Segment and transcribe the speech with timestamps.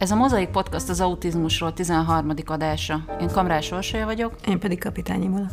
[0.00, 2.32] Ez a Mozaik Podcast az autizmusról 13.
[2.44, 3.04] adása.
[3.20, 4.34] Én Kamrás Orsolya vagyok.
[4.46, 5.48] Én pedig Kapitányi Mola.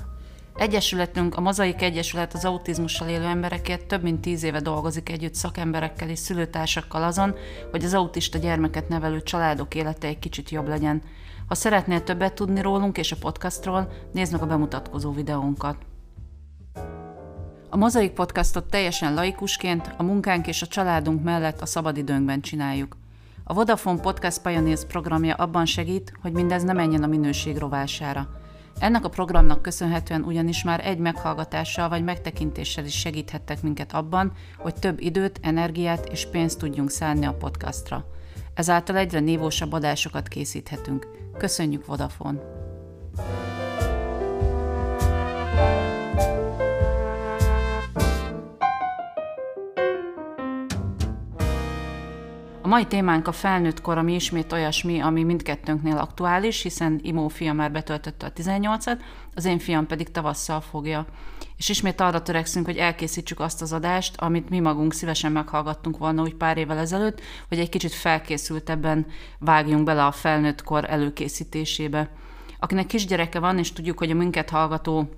[0.56, 6.10] Egyesületünk, a Mozaik Egyesület az autizmussal élő emberekért több mint tíz éve dolgozik együtt szakemberekkel
[6.10, 7.36] és szülőtársakkal azon,
[7.72, 11.02] hogy az autista gyermeket nevelő családok élete egy kicsit jobb legyen.
[11.48, 15.78] Ha szeretnél többet tudni rólunk és a podcastról, nézd meg a bemutatkozó videónkat.
[17.70, 22.96] A Mozaik Podcastot teljesen laikusként, a munkánk és a családunk mellett a szabadidőnkben csináljuk.
[23.50, 28.28] A Vodafone Podcast Pioneers programja abban segít, hogy mindez ne menjen a minőség rovására.
[28.80, 34.74] Ennek a programnak köszönhetően ugyanis már egy meghallgatással vagy megtekintéssel is segíthettek minket abban, hogy
[34.76, 38.06] több időt, energiát és pénzt tudjunk szállni a podcastra.
[38.54, 41.08] Ezáltal egyre nívósabb adásokat készíthetünk.
[41.38, 42.40] Köszönjük Vodafone!
[52.68, 57.54] A mai témánk a felnőtt kor, ami ismét olyasmi, ami mindkettőnknél aktuális, hiszen Imó fia
[57.54, 59.00] már betöltötte a 18-at,
[59.36, 61.06] az én fiam pedig tavasszal fogja.
[61.58, 66.22] És ismét arra törekszünk, hogy elkészítsük azt az adást, amit mi magunk szívesen meghallgattunk volna
[66.22, 69.06] úgy pár évvel ezelőtt, hogy egy kicsit felkészültebben
[69.40, 72.10] vágjunk bele a felnőtt kor előkészítésébe.
[72.60, 75.10] Akinek kisgyereke van, és tudjuk, hogy a minket hallgató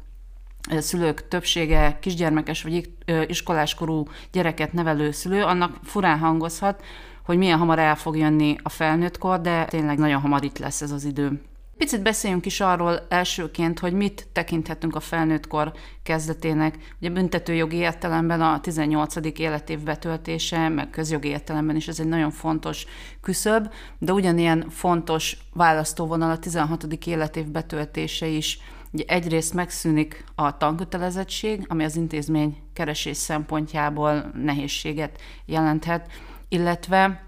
[0.77, 2.89] szülők többsége kisgyermekes vagy
[3.27, 6.83] iskoláskorú gyereket nevelő szülő, annak furán hangozhat,
[7.23, 10.91] hogy milyen hamar el fog jönni a felnőttkor, de tényleg nagyon hamar itt lesz ez
[10.91, 11.41] az idő.
[11.79, 15.71] Picit beszéljünk is arról elsőként, hogy mit tekinthetünk a felnőttkor
[16.03, 16.77] kezdetének.
[16.99, 19.15] Ugye büntetőjogi értelemben a 18.
[19.39, 22.85] életév betöltése, meg közjogi értelemben is ez egy nagyon fontos
[23.21, 26.83] küszöb, de ugyanilyen fontos választóvonal a 16.
[27.05, 28.59] életév betöltése is.
[28.91, 36.11] Ugye egyrészt megszűnik a tankötelezettség, ami az intézmény keresés szempontjából nehézséget jelenthet,
[36.49, 37.27] illetve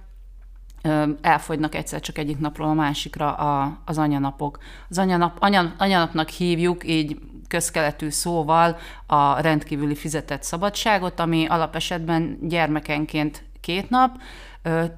[1.22, 4.58] elfogynak egyszer csak egyik napról a másikra a, az anyanapok.
[4.90, 13.44] Az anyanap, anya, anyanapnak hívjuk így közkeletű szóval a rendkívüli fizetett szabadságot, ami alapesetben gyermekenként
[13.62, 14.18] két nap,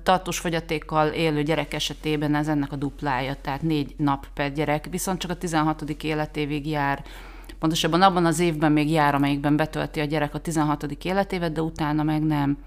[0.03, 5.19] tartós fogyatékkal élő gyerek esetében ez ennek a duplája, tehát négy nap per gyerek, viszont
[5.19, 5.81] csak a 16.
[5.81, 7.03] életévig jár.
[7.59, 10.83] Pontosabban abban az évben még jár, amelyikben betölti a gyerek a 16.
[11.03, 12.57] életévet, de utána meg nem.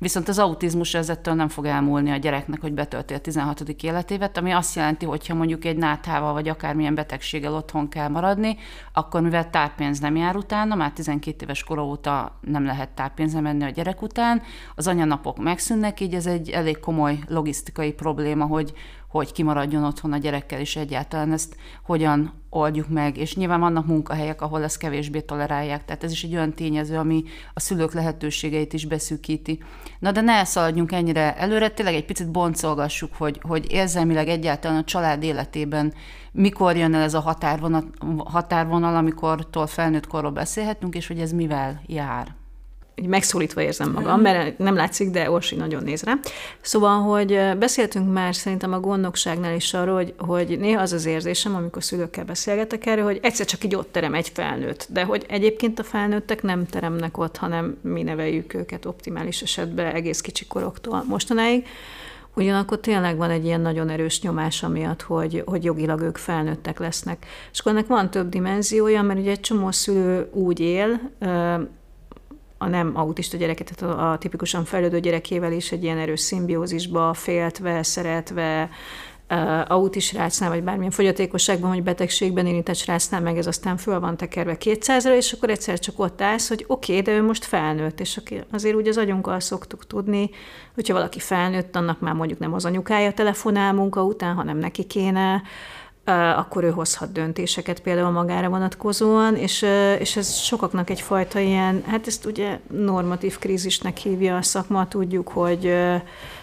[0.00, 3.60] Viszont az autizmus ezettől nem fog elmúlni a gyereknek, hogy betölti a 16.
[3.82, 8.56] életévet, ami azt jelenti, hogy ha mondjuk egy náthával vagy akármilyen betegséggel otthon kell maradni,
[8.92, 13.64] akkor mivel táppénz nem jár utána, már 12 éves kora óta nem lehet táppénzre menni
[13.64, 14.42] a gyerek után,
[14.74, 18.72] az anyanapok megszűnnek, így ez egy elég komoly logisztikai probléma, hogy,
[19.10, 23.16] hogy kimaradjon otthon a gyerekkel, és egyáltalán ezt hogyan oldjuk meg.
[23.16, 27.24] És nyilván vannak munkahelyek, ahol ezt kevésbé tolerálják, tehát ez is egy olyan tényező, ami
[27.54, 29.62] a szülők lehetőségeit is beszűkíti.
[29.98, 34.84] Na de ne szaladjunk ennyire előre, tényleg egy picit boncolgassuk, hogy, hogy érzelmileg egyáltalán a
[34.84, 35.92] család életében
[36.32, 37.90] mikor jön el ez a határvonal,
[38.24, 42.39] határvonal amikortól felnőtt korról beszélhetünk, és hogy ez mivel jár
[43.00, 46.14] így megszólítva érzem magam, mert nem látszik, de Orsi nagyon néz rá.
[46.60, 51.54] Szóval, hogy beszéltünk már szerintem a gondnokságnál is arról, hogy, hogy néha az az érzésem,
[51.54, 55.78] amikor szülőkkel beszélgetek erről, hogy egyszer csak így ott terem egy felnőtt, de hogy egyébként
[55.78, 61.66] a felnőttek nem teremnek ott, hanem mi neveljük őket optimális esetben egész kicsi koroktól mostanáig.
[62.34, 67.26] Ugyanakkor tényleg van egy ilyen nagyon erős nyomás amiatt, hogy, hogy jogilag ők felnőttek lesznek.
[67.52, 71.00] És akkor ennek van több dimenziója, mert ugye egy csomó szülő úgy él,
[72.62, 77.82] a nem autista gyereket, tehát a, tipikusan fejlődő gyerekével is egy ilyen erős szimbiózisba, féltve,
[77.82, 78.70] szeretve,
[79.66, 84.56] autis srácnál, vagy bármilyen fogyatékosságban, vagy betegségben érintett srácnál, meg ez aztán föl van tekerve
[84.60, 88.20] 200-ra, és akkor egyszer csak ott állsz, hogy oké, okay, de ő most felnőtt, és
[88.52, 90.30] azért úgy az agyunkkal szoktuk tudni,
[90.74, 95.42] hogyha valaki felnőtt, annak már mondjuk nem az anyukája telefonál munka után, hanem neki kéne
[96.36, 99.66] akkor ő hozhat döntéseket például magára vonatkozóan, és,
[99.98, 105.74] és ez sokaknak egyfajta ilyen, hát ezt ugye normatív krízisnek hívja a szakma, tudjuk, hogy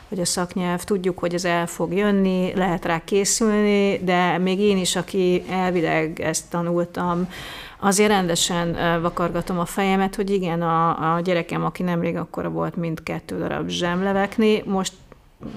[0.10, 4.78] hogy a szaknyelv, tudjuk, hogy ez el fog jönni, lehet rá készülni, de még én
[4.78, 7.30] is, aki elvileg ezt tanultam,
[7.80, 13.04] azért rendesen vakargatom a fejemet, hogy igen, a, a gyerekem, aki nemrég akkora volt, mint
[13.04, 14.94] kettő darab zsemlevekni, most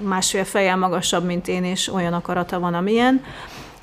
[0.02, 3.24] másfél fejjel magasabb, mint én, és olyan akarata van, amilyen,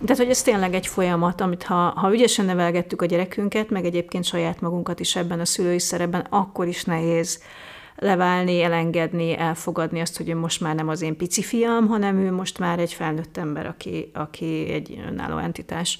[0.01, 4.23] tehát, hogy ez tényleg egy folyamat, amit ha, ha ügyesen nevelgettük a gyerekünket, meg egyébként
[4.23, 7.41] saját magunkat is ebben a szülői szerepben, akkor is nehéz
[7.95, 12.31] leválni, elengedni, elfogadni azt, hogy ő most már nem az én pici fiam, hanem ő
[12.31, 15.99] most már egy felnőtt ember, aki, aki egy önálló entitás.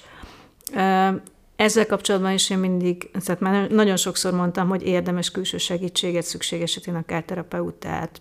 [1.56, 6.62] Ezzel kapcsolatban is én mindig, tehát már nagyon sokszor mondtam, hogy érdemes külső segítséget szükség
[6.62, 8.20] esetén akár terapeutát,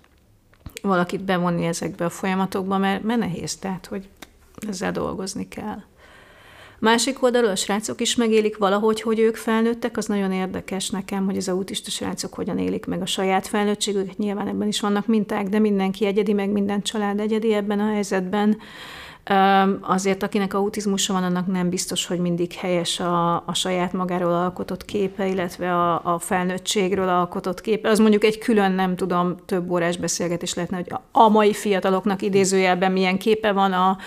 [0.82, 4.08] valakit bevonni ezekbe a folyamatokba, mert, mert nehéz, tehát hogy
[4.68, 5.82] ezzel dolgozni kell.
[6.80, 11.38] Másik oldalról a srácok is megélik valahogy, hogy ők felnőttek, az nagyon érdekes nekem, hogy
[11.38, 14.18] az autista srácok hogyan élik meg a saját felnőttségüket.
[14.18, 18.58] Nyilván ebben is vannak minták, de mindenki egyedi, meg minden család egyedi ebben a helyzetben.
[19.82, 24.86] Azért, akinek autizmusa van, annak nem biztos, hogy mindig helyes a, a saját magáról alkotott
[24.86, 27.90] képe, illetve a, a felnőttségről alkotott képe.
[27.90, 32.92] Az mondjuk egy külön, nem tudom, több órás beszélgetés lehetne, hogy a mai fiataloknak idézőjelben
[32.92, 33.98] milyen képe van a,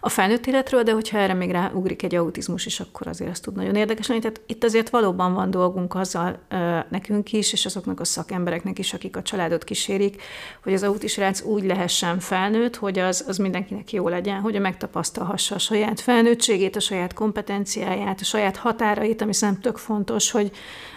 [0.00, 3.56] a felnőtt életről, de hogyha erre még ráugrik egy autizmus is, akkor azért ez tud
[3.56, 4.20] nagyon érdekes lenni.
[4.20, 8.94] Tehát itt azért valóban van dolgunk azzal ö, nekünk is, és azoknak a szakembereknek is,
[8.94, 10.22] akik a családot kísérik,
[10.62, 15.54] hogy az autisrác úgy lehessen felnőtt, hogy az, az mindenkinek jó legyen, hogy a megtapasztalhassa
[15.54, 20.50] a saját felnőttségét, a saját kompetenciáját, a saját határait, ami szerintem tök fontos, hogy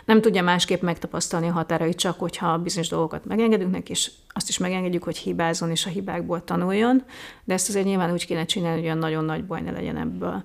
[0.05, 4.57] nem tudja másképp megtapasztalni a határait, csak hogyha bizonyos dolgokat megengedünk neki, és azt is
[4.57, 7.03] megengedjük, hogy hibázzon, és a hibákból tanuljon,
[7.43, 10.43] de ezt azért nyilván úgy kéne csinálni, hogy olyan nagyon nagy baj ne legyen ebből.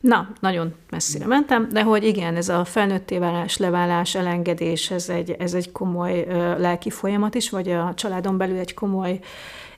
[0.00, 5.30] Na, nagyon messzire mentem, de hogy igen, ez a felnőtté válás, leválás, elengedés, ez egy,
[5.30, 9.20] ez egy komoly ö, lelki folyamat is, vagy a családon belül egy komoly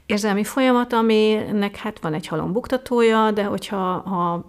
[0.07, 4.47] érzelmi folyamat, aminek hát van egy halombuktatója, de hogyha ha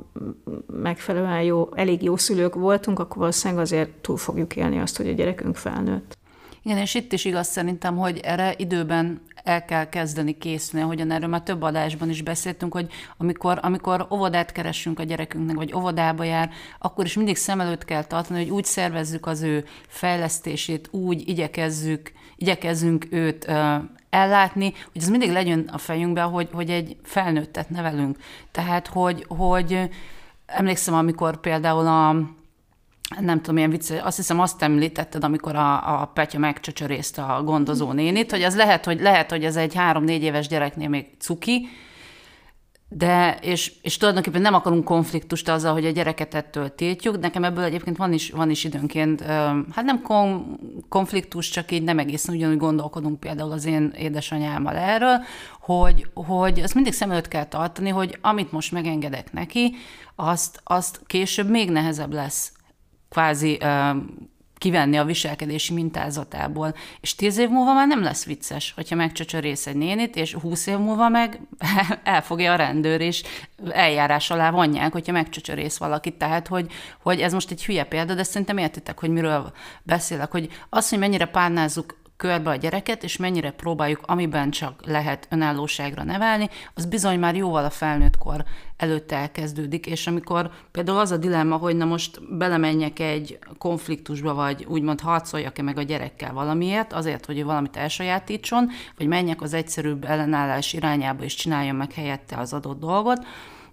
[0.81, 5.13] megfelelően jó, elég jó szülők voltunk, akkor valószínűleg azért túl fogjuk élni azt, hogy a
[5.13, 6.18] gyerekünk felnőtt.
[6.63, 11.30] Igen, és itt is igaz szerintem, hogy erre időben el kell kezdeni készülni, ahogyan erről
[11.30, 12.88] már több adásban is beszéltünk, hogy
[13.18, 16.50] amikor, amikor óvodát keresünk a gyerekünknek, vagy óvodába jár,
[16.80, 22.12] akkor is mindig szem előtt kell tartani, hogy úgy szervezzük az ő fejlesztését, úgy igyekezzük,
[22.36, 23.51] igyekezzünk őt
[24.18, 28.18] ellátni, hogy ez mindig legyen a fejünkben, hogy, hogy egy felnőttet nevelünk.
[28.52, 29.90] Tehát, hogy, hogy
[30.46, 32.16] emlékszem, amikor például a
[33.19, 37.92] nem tudom, milyen vicc, azt hiszem azt említetted, amikor a, a Petya megcsöcsörészte a gondozó
[37.92, 41.68] nénit, hogy az lehet, hogy lehet, hogy ez egy három-négy éves gyereknél még cuki,
[42.89, 47.19] de, és, és tulajdonképpen nem akarunk konfliktust azzal, hogy a gyereket ettől tiltjuk.
[47.19, 49.22] Nekem ebből egyébként van is, van is időnként,
[49.72, 55.18] hát nem kon, konfliktus, csak így nem egészen ugyanúgy gondolkodunk például az én édesanyámmal erről,
[55.60, 59.75] hogy, hogy azt mindig szem előtt kell tartani, hogy amit most megengedek neki,
[60.16, 62.51] azt, azt később még nehezebb lesz
[63.10, 63.60] kvázi
[64.57, 66.75] kivenni a viselkedési mintázatából.
[67.00, 70.77] És tíz év múlva már nem lesz vicces, hogyha megcsöcsörész egy nénit, és húsz év
[70.77, 71.39] múlva meg
[72.04, 73.24] elfogja a rendőr, és
[73.69, 76.13] eljárás alá vonják, hogyha megcsöcsörész valakit.
[76.13, 76.71] Tehát, hogy,
[77.01, 79.51] hogy ez most egy hülye példa, de szerintem értitek, hogy miről
[79.83, 85.28] beszélek, hogy az, hogy mennyire párnázzuk körbe a gyereket, és mennyire próbáljuk, amiben csak lehet
[85.30, 88.44] önállóságra nevelni, az bizony már jóval a felnőttkor
[88.78, 94.66] előtte elkezdődik, és amikor például az a dilemma, hogy na most belemenjek egy konfliktusba, vagy
[94.69, 100.04] úgymond harcoljak-e meg a gyerekkel valamiért, azért, hogy ő valamit elsajátítson, vagy menjek az egyszerűbb
[100.04, 103.25] ellenállás irányába, és csináljam meg helyette az adott dolgot,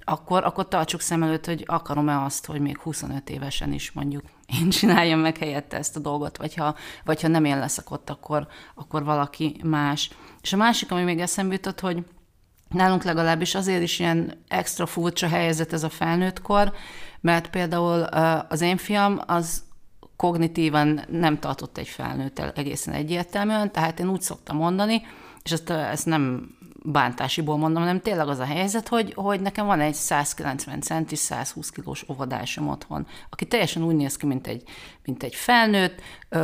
[0.04, 4.22] akkor, akkor tartsuk szem előtt, hogy akarom-e azt, hogy még 25 évesen is mondjuk
[4.60, 6.74] én csináljam meg helyette ezt a dolgot, vagy ha,
[7.04, 10.10] vagy ha nem én leszek ott, akkor, akkor valaki más.
[10.42, 12.04] És a másik, ami még eszembe jutott, hogy
[12.68, 16.72] nálunk legalábbis azért is ilyen extra furcsa helyzet ez a felnőttkor,
[17.20, 18.02] mert például
[18.48, 19.62] az én fiam az
[20.16, 25.02] kognitívan nem tartott egy felnőtt egészen egyértelműen, tehát én úgy szoktam mondani,
[25.42, 26.54] és ezt, ezt nem
[26.87, 31.71] bántásiból mondom, hanem tényleg az a helyzet, hogy, hogy nekem van egy 190 centis, 120
[31.71, 34.62] kilós óvodásom otthon, aki teljesen úgy néz ki, mint egy,
[35.05, 36.00] mint egy felnőtt,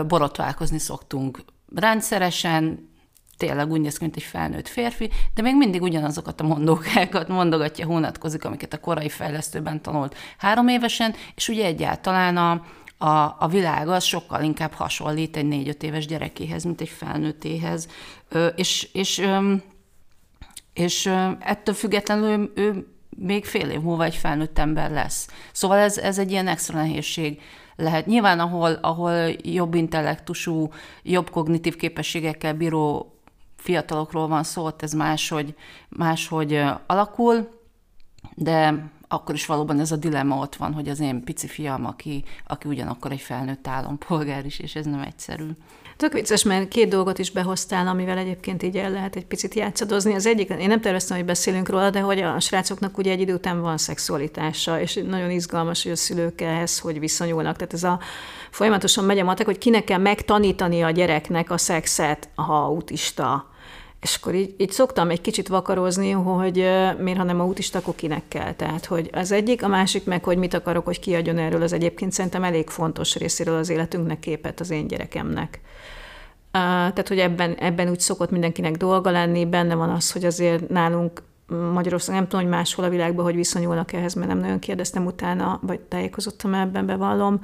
[0.07, 1.45] borotválkozni szoktunk
[1.75, 2.89] rendszeresen,
[3.37, 7.87] tényleg úgy néz ki, mint egy felnőtt férfi, de még mindig ugyanazokat a mondókákat mondogatja,
[7.87, 12.51] hónatkozik, amiket a korai fejlesztőben tanult három évesen, és ugye egyáltalán a,
[13.07, 17.89] a, a világ az sokkal inkább hasonlít egy négy-öt éves gyerekéhez, mint egy felnőttéhez.
[18.29, 19.55] Ö, és, és ö,
[20.81, 21.07] és
[21.39, 25.29] ettől függetlenül ő, ő még fél év múlva egy felnőtt ember lesz.
[25.53, 27.41] Szóval ez, ez egy ilyen extra nehézség
[27.77, 28.07] lehet.
[28.07, 30.69] Nyilván, ahol, ahol jobb intellektusú,
[31.03, 33.15] jobb kognitív képességekkel bíró
[33.57, 35.55] fiatalokról van szó, ott ez máshogy,
[35.89, 37.61] máshogy alakul,
[38.35, 42.25] de akkor is valóban ez a dilemma ott van, hogy az én pici fiam, aki,
[42.47, 45.49] aki ugyanakkor egy felnőtt állampolgár is, és ez nem egyszerű.
[45.97, 50.15] Tök vicces, mert két dolgot is behoztál, amivel egyébként így el lehet egy picit játszadozni.
[50.15, 53.35] Az egyik, én nem terveztem, hogy beszélünk róla, de hogy a srácoknak ugye egy idő
[53.35, 57.57] után van szexualitása, és nagyon izgalmas, hogy a szülők ehhez hogy viszonyulnak.
[57.57, 58.01] Tehát ez a
[58.51, 63.50] folyamatosan megy a matek, hogy kinek kell megtanítani a gyereknek a szexet, ha autista,
[64.01, 66.55] és akkor így, így szoktam egy kicsit vakarozni, hogy
[66.99, 68.53] miért, ha nem autista, akkor kinek kell.
[68.53, 72.13] Tehát, hogy az egyik, a másik meg, hogy mit akarok, hogy kiadjon erről, az egyébként
[72.13, 75.61] szerintem elég fontos részéről az életünknek képet az én gyerekemnek.
[76.51, 81.23] tehát, hogy ebben, ebben úgy szokott mindenkinek dolga lenni, benne van az, hogy azért nálunk
[81.73, 85.59] Magyarországon, nem tudom, hogy máshol a világban, hogy viszonyulnak ehhez, mert nem nagyon kérdeztem utána,
[85.63, 87.41] vagy tájékozottam ebben, bevallom.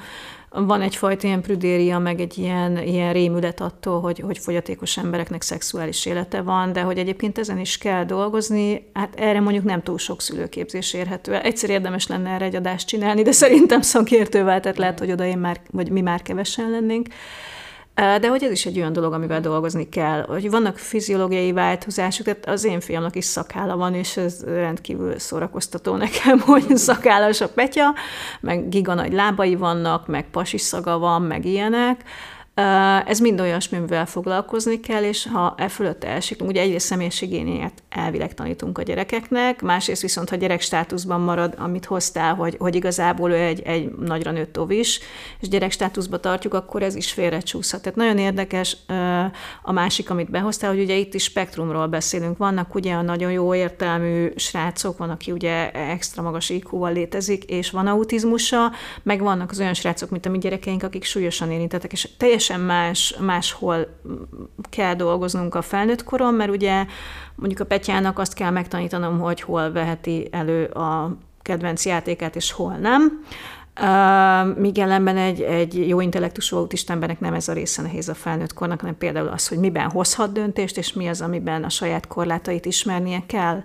[0.51, 6.07] Van egyfajta ilyen prüdéria, meg egy ilyen, ilyen rémület attól, hogy, hogy fogyatékos embereknek szexuális
[6.07, 10.21] élete van, de hogy egyébként ezen is kell dolgozni, hát erre mondjuk nem túl sok
[10.21, 11.35] szülőképzés érhető.
[11.35, 15.39] Egyszer érdemes lenne erre egy adást csinálni, de szerintem szakértővel, tehát lehet, hogy oda én
[15.39, 17.07] már, vagy mi már kevesen lennénk.
[17.97, 22.47] De hogy ez is egy olyan dolog, amivel dolgozni kell, hogy vannak fiziológiai változások, tehát
[22.47, 27.95] az én fiamnak is szakála van, és ez rendkívül szórakoztató nekem, hogy szakállas a petya,
[28.41, 32.03] meg giga nagy lábai vannak, meg pasi szaga van, meg ilyenek,
[33.07, 38.35] ez mind olyasmi, mivel foglalkozni kell, és ha e fölött elsikünk, ugye egyrészt személyiségéniát elvileg
[38.35, 43.35] tanítunk a gyerekeknek, másrészt viszont, ha gyerek státuszban marad, amit hoztál, hogy, hogy igazából ő
[43.35, 45.01] egy, egy nagyra nőtt is,
[45.41, 47.83] és gyerek státuszba tartjuk, akkor ez is félrecsúszhat.
[47.83, 48.77] Tehát nagyon érdekes
[49.63, 52.37] a másik, amit behoztál, hogy ugye itt is spektrumról beszélünk.
[52.37, 57.71] Vannak ugye a nagyon jó értelmű srácok, van, aki ugye extra magas iq létezik, és
[57.71, 58.73] van autizmusa,
[59.03, 62.61] meg vannak az olyan srácok, mint a mi gyerekeink, akik súlyosan érintettek, és teljesen teljesen
[62.61, 63.87] más, máshol
[64.71, 66.87] kell dolgoznunk a felnőtt koron, mert ugye
[67.35, 72.73] mondjuk a Petyának azt kell megtanítanom, hogy hol veheti elő a kedvenc játékát, és hol
[72.73, 73.25] nem.
[73.81, 78.15] Uh, míg ellenben egy, egy jó intellektusú autista embernek nem ez a része nehéz a
[78.15, 82.07] felnőtt kornak, hanem például az, hogy miben hozhat döntést, és mi az, amiben a saját
[82.07, 83.63] korlátait ismernie kell.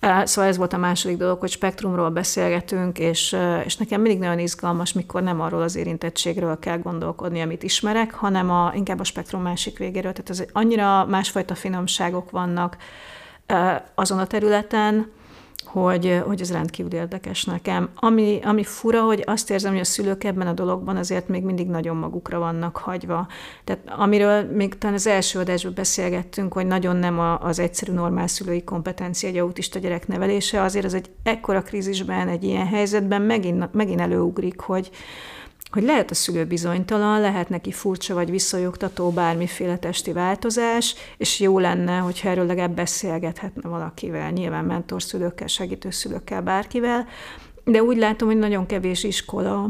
[0.00, 4.92] Szóval ez volt a második dolog, hogy spektrumról beszélgetünk, és, és nekem mindig nagyon izgalmas,
[4.92, 9.78] mikor nem arról az érintettségről kell gondolkodni, amit ismerek, hanem a, inkább a spektrum másik
[9.78, 10.12] végéről.
[10.12, 12.76] Tehát az annyira másfajta finomságok vannak
[13.94, 15.10] azon a területen,
[15.68, 17.88] hogy, hogy ez rendkívül érdekes nekem.
[17.94, 21.66] Ami, ami fura, hogy azt érzem, hogy a szülők ebben a dologban azért még mindig
[21.68, 23.26] nagyon magukra vannak hagyva.
[23.64, 28.26] Tehát amiről még talán az első adásban beszélgettünk, hogy nagyon nem a, az egyszerű normál
[28.26, 33.72] szülői kompetencia egy autista gyerek nevelése, azért az egy ekkora krízisben, egy ilyen helyzetben megint,
[33.72, 34.90] megint előugrik, hogy,
[35.70, 41.58] hogy lehet a szülő bizonytalan, lehet neki furcsa vagy visszajogtató bármiféle testi változás, és jó
[41.58, 47.06] lenne, hogyha erről legalább beszélgethetne valakivel, nyilván mentorszülőkkel, segítőszülőkkel, bárkivel,
[47.64, 49.68] de úgy látom, hogy nagyon kevés iskola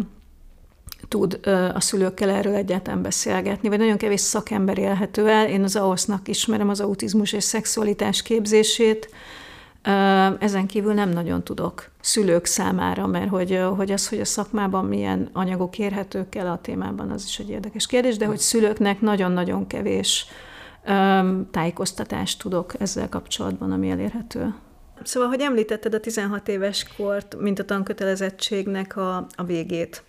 [1.09, 1.41] tud
[1.75, 5.49] a szülőkkel erről egyáltalán beszélgetni, vagy nagyon kevés szakember élhető el.
[5.49, 9.11] Én az AOSZ-nak ismerem az autizmus és szexualitás képzését,
[10.39, 15.29] ezen kívül nem nagyon tudok szülők számára, mert hogy, hogy az, hogy a szakmában milyen
[15.33, 20.27] anyagok érhetők el a témában, az is egy érdekes kérdés, de hogy szülőknek nagyon-nagyon kevés
[21.51, 24.55] tájékoztatást tudok ezzel kapcsolatban, ami elérhető.
[25.03, 30.03] Szóval, hogy említetted a 16 éves kort, mint a tankötelezettségnek a, a végét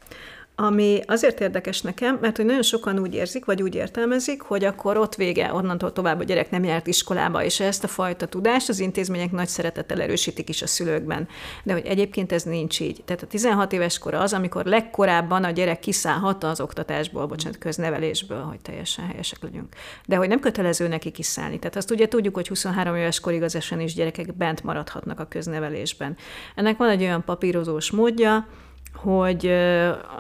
[0.61, 4.97] ami azért érdekes nekem, mert hogy nagyon sokan úgy érzik, vagy úgy értelmezik, hogy akkor
[4.97, 8.79] ott vége, onnantól tovább a gyerek nem járt iskolába, és ezt a fajta tudást az
[8.79, 11.27] intézmények nagy szeretettel erősítik is a szülőkben.
[11.63, 13.03] De hogy egyébként ez nincs így.
[13.05, 18.41] Tehát a 16 éves kor az, amikor legkorábban a gyerek kiszállhat az oktatásból, bocsánat, köznevelésből,
[18.41, 19.75] hogy teljesen helyesek legyünk.
[20.05, 21.59] De hogy nem kötelező neki kiszállni.
[21.59, 26.17] Tehát azt ugye tudjuk, hogy 23 éves korig az is gyerekek bent maradhatnak a köznevelésben.
[26.55, 28.47] Ennek van egy olyan papírozós módja,
[28.95, 29.45] hogy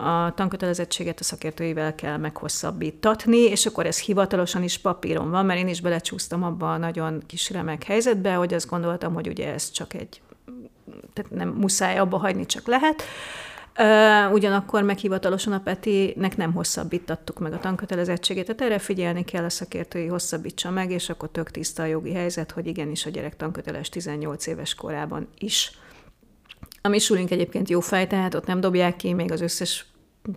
[0.05, 5.67] a tankötelezettséget a szakértőivel kell meghosszabbítatni, és akkor ez hivatalosan is papíron van, mert én
[5.67, 9.93] is belecsúsztam abba a nagyon kis remek helyzetbe, hogy azt gondoltam, hogy ugye ez csak
[9.93, 10.21] egy,
[11.13, 13.03] tehát nem muszáj abba hagyni, csak lehet.
[14.31, 19.49] Ugyanakkor meg hivatalosan a Petinek nem hosszabbítattuk meg a tankötelezettségét, tehát erre figyelni kell, a
[19.49, 23.89] szakértői hosszabbítsa meg, és akkor tök tiszta a jogi helyzet, hogy igenis a gyerek tanköteles
[23.89, 25.71] 18 éves korában is.
[26.81, 29.85] A mi sulink egyébként jó fej, tehát ott nem dobják ki még az összes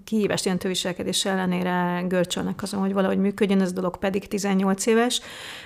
[0.04, 5.20] kihívást jelentő viselkedés ellenére görcsölnek azon, hogy valahogy működjön, ez a dolog pedig 18 éves,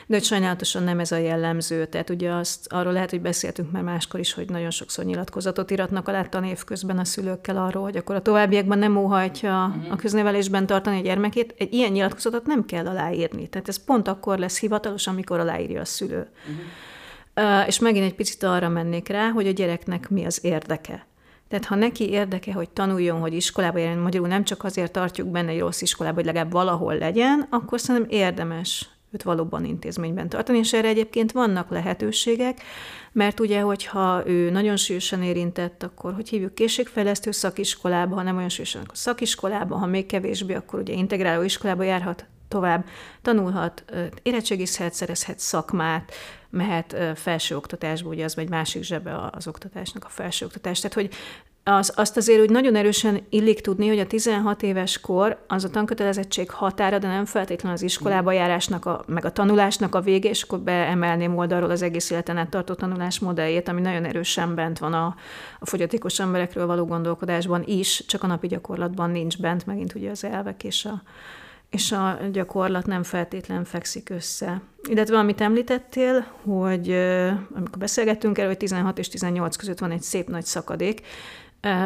[0.07, 1.87] de hogy sajnálatosan nem ez a jellemző.
[1.87, 6.09] Tehát ugye azt, arról lehet, hogy beszéltünk már máskor is, hogy nagyon sokszor nyilatkozatot iratnak
[6.09, 9.93] alá tanév közben a szülőkkel arról, hogy akkor a továbbiakban nem óhajtja uh-huh.
[9.93, 11.55] a köznevelésben tartani a gyermekét.
[11.59, 13.49] Egy ilyen nyilatkozatot nem kell aláírni.
[13.49, 16.29] Tehát ez pont akkor lesz hivatalos, amikor aláírja a szülő.
[16.49, 16.65] Uh-huh.
[17.67, 21.07] És megint egy picit arra mennék rá, hogy a gyereknek mi az érdeke.
[21.49, 25.51] Tehát ha neki érdeke, hogy tanuljon, hogy iskolába jelen, magyarul nem csak azért tartjuk benne
[25.51, 30.73] egy rossz iskolába, hogy legalább valahol legyen, akkor szerintem érdemes őt valóban intézményben tartani, és
[30.73, 32.63] erre egyébként vannak lehetőségek,
[33.13, 38.49] mert ugye, hogyha ő nagyon sűrűsen érintett, akkor hogy hívjuk készségfejlesztő szakiskolába, ha nem olyan
[38.49, 42.85] sűrűsen, akkor szakiskolába, ha még kevésbé, akkor ugye integráló iskolába járhat tovább,
[43.23, 43.85] tanulhat,
[44.23, 46.13] érettségizhet, szerezhet szakmát,
[46.57, 50.81] mehet felsőoktatásba, ugye az egy másik zsebe az oktatásnak a felsőoktatás.
[50.81, 51.11] Tehát, hogy
[51.69, 55.71] az, azt azért úgy nagyon erősen illik tudni, hogy a 16 éves kor az a
[55.71, 60.43] tankötelezettség határa, de nem feltétlenül az iskolába járásnak, a, meg a tanulásnak a vége, és
[60.43, 64.93] akkor beemelném oldalról az egész életen át tartó tanulás modelljét, ami nagyon erősen bent van
[64.93, 65.15] a,
[65.59, 70.25] a fogyatékos emberekről való gondolkodásban is, csak a napi gyakorlatban nincs bent, megint ugye az
[70.25, 71.03] elvek és a,
[71.71, 74.63] és a gyakorlat nem feltétlen fekszik össze.
[74.89, 76.91] Illetve amit említettél, hogy
[77.55, 81.03] amikor beszélgettünk erről, hogy 16 és 18 között van egy szép nagy szakadék,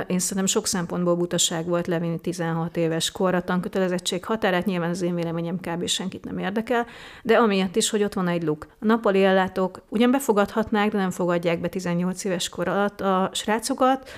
[0.06, 5.14] én szerintem sok szempontból butaság volt levinni 16 éves korra tankötelezettség határát, nyilván az én
[5.14, 5.86] véleményem kb.
[5.86, 6.86] senkit nem érdekel,
[7.22, 8.66] de amiatt is, hogy ott van egy luk.
[8.80, 14.08] A nappali ellátók ugyan befogadhatnák, de nem fogadják be 18 éves kor alatt a srácokat,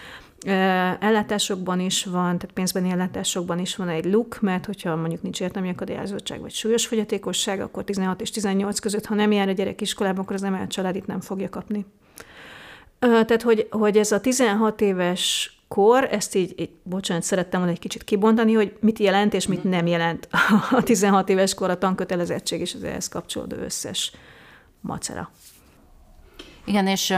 [0.44, 5.68] Ellátásokban is van, tehát pénzbeni ellátásokban is van egy luk, mert hogyha mondjuk nincs értelmi
[5.68, 10.20] akadályozatság vagy súlyos fogyatékosság, akkor 16 és 18 között, ha nem jár a gyerek iskolába,
[10.20, 11.86] akkor az emelt család itt nem fogja kapni.
[12.98, 17.80] Tehát, hogy, hogy ez a 16 éves kor, ezt így, így, bocsánat, szerettem volna egy
[17.80, 20.28] kicsit kibontani, hogy mit jelent és mit nem jelent
[20.70, 24.12] a 16 éves kor a tankötelezettség és az ehhez kapcsolódó összes
[24.80, 25.30] macera.
[26.64, 27.14] Igen, és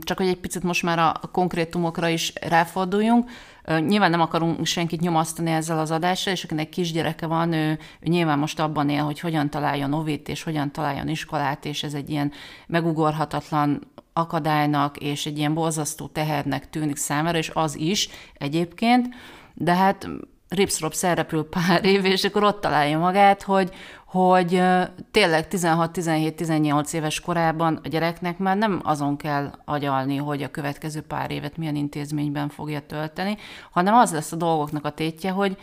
[0.00, 3.30] csak hogy egy picit most már a konkrétumokra is ráforduljunk,
[3.78, 7.70] Nyilván nem akarunk senkit nyomasztani ezzel az adással, és akinek kisgyereke van, ő,
[8.00, 11.94] ő nyilván most abban él, hogy hogyan találjon ovét, és hogyan találjon iskolát, és ez
[11.94, 12.32] egy ilyen
[12.66, 19.08] megugorhatatlan akadálynak és egy ilyen borzasztó tehernek tűnik számára, és az is egyébként,
[19.54, 20.08] de hát
[20.48, 23.70] ripszrop szerepül pár év, és akkor ott találja magát, hogy,
[24.06, 24.62] hogy
[25.10, 31.30] tényleg 16-17-18 éves korában a gyereknek már nem azon kell agyalni, hogy a következő pár
[31.30, 33.36] évet milyen intézményben fogja tölteni,
[33.70, 35.56] hanem az lesz a dolgoknak a tétje, hogy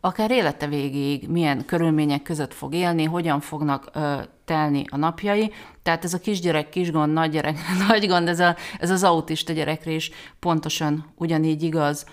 [0.00, 4.14] akár élete végéig milyen körülmények között fog élni, hogyan fognak ö,
[4.44, 5.52] telni a napjai.
[5.82, 7.40] Tehát ez a kisgyerek, kisgond, nagy
[8.08, 12.06] gond, ez, a, ez az autista gyerekre is pontosan ugyanígy igaz.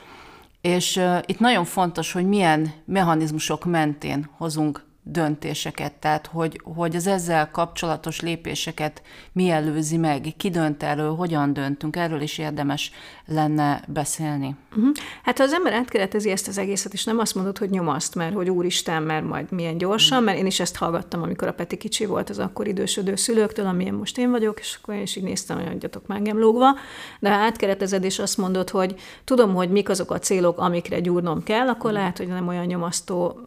[0.61, 7.07] És uh, itt nagyon fontos, hogy milyen mechanizmusok mentén hozunk döntéseket, tehát hogy, hogy az
[7.07, 12.91] ezzel kapcsolatos lépéseket mi előzi meg, ki dönt erről, hogyan döntünk, erről is érdemes
[13.25, 14.55] lenne beszélni.
[14.75, 14.91] Uh-huh.
[15.23, 18.33] Hát ha az ember átkeretezi ezt az egészet, és nem azt mondod, hogy nyomaszt, mert
[18.33, 22.05] hogy úristen, mert majd milyen gyorsan, mert én is ezt hallgattam, amikor a Peti kicsi
[22.05, 25.57] volt az akkor idősödő szülőktől, amilyen most én vagyok, és akkor én is így néztem,
[25.57, 26.75] hogy adjatok már engem lógva,
[27.19, 31.43] de ha átkeretezed, és azt mondod, hogy tudom, hogy mik azok a célok, amikre gyúrnom
[31.43, 33.39] kell, akkor lehet, hogy nem olyan nyomasztó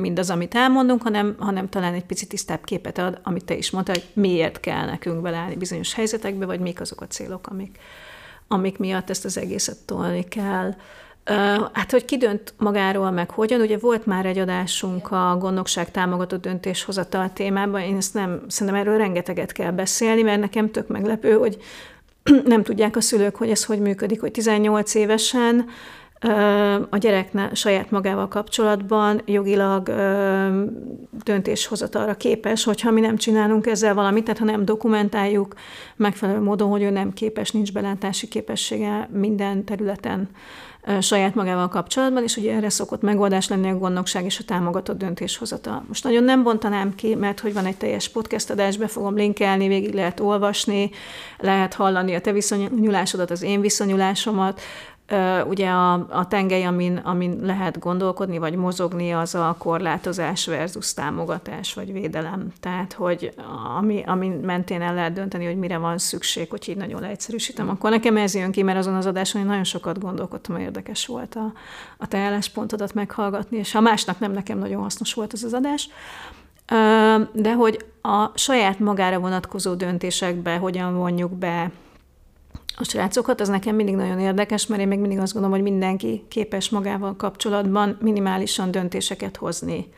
[0.00, 3.94] mindaz, amit elmondunk, hanem, hanem talán egy picit tisztább képet ad, amit te is mondtál,
[3.94, 7.78] hogy miért kell nekünk beleállni bizonyos helyzetekbe, vagy mik azok a célok, amik,
[8.48, 10.74] amik miatt ezt az egészet tolni kell.
[11.72, 12.18] Hát, hogy ki
[12.58, 18.14] magáról, meg hogyan, ugye volt már egy adásunk a gondnokság támogató döntéshozatal témában, én ezt
[18.14, 21.58] nem, szerintem erről rengeteget kell beszélni, mert nekem tök meglepő, hogy
[22.44, 25.66] nem tudják a szülők, hogy ez hogy működik, hogy 18 évesen
[26.90, 29.88] a gyerek saját magával kapcsolatban jogilag
[31.24, 35.54] döntéshozatalra képes, hogyha mi nem csinálunk ezzel valamit, tehát ha nem dokumentáljuk
[35.96, 40.28] megfelelő módon, hogy ő nem képes, nincs belátási képessége minden területen
[41.00, 45.84] saját magával kapcsolatban, és ugye erre szokott megoldás lenni a gondnokság és a támogatott döntéshozatal.
[45.88, 49.68] Most nagyon nem bontanám ki, mert hogy van egy teljes podcast adás, be fogom linkelni,
[49.68, 50.90] végig lehet olvasni,
[51.38, 54.60] lehet hallani a te viszonyulásodat, az én viszonyulásomat,
[55.46, 61.74] Ugye a, a tengely, amin, amin lehet gondolkodni, vagy mozogni, az a korlátozás versus támogatás,
[61.74, 62.52] vagy védelem.
[62.60, 63.34] Tehát, hogy
[63.78, 67.90] ami, ami mentén el lehet dönteni, hogy mire van szükség, hogy így nagyon leegyszerűsítem, akkor
[67.90, 71.34] nekem ez jön ki, mert azon az adáson én nagyon sokat gondolkodtam, hogy érdekes volt
[71.34, 71.52] a,
[71.98, 75.88] a te álláspontodat meghallgatni, és ha másnak nem, nekem nagyon hasznos volt ez az adás.
[77.32, 81.70] De hogy a saját magára vonatkozó döntésekbe hogyan vonjuk be
[82.80, 86.24] a srácokat, az nekem mindig nagyon érdekes, mert én még mindig azt gondolom, hogy mindenki
[86.28, 89.88] képes magával kapcsolatban minimálisan döntéseket hozni.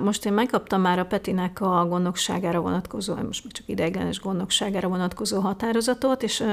[0.00, 5.40] Most én megkaptam már a Petinek a gondnokságára vonatkozó, most még csak ideiglenes gondnokságára vonatkozó
[5.40, 6.44] határozatot, és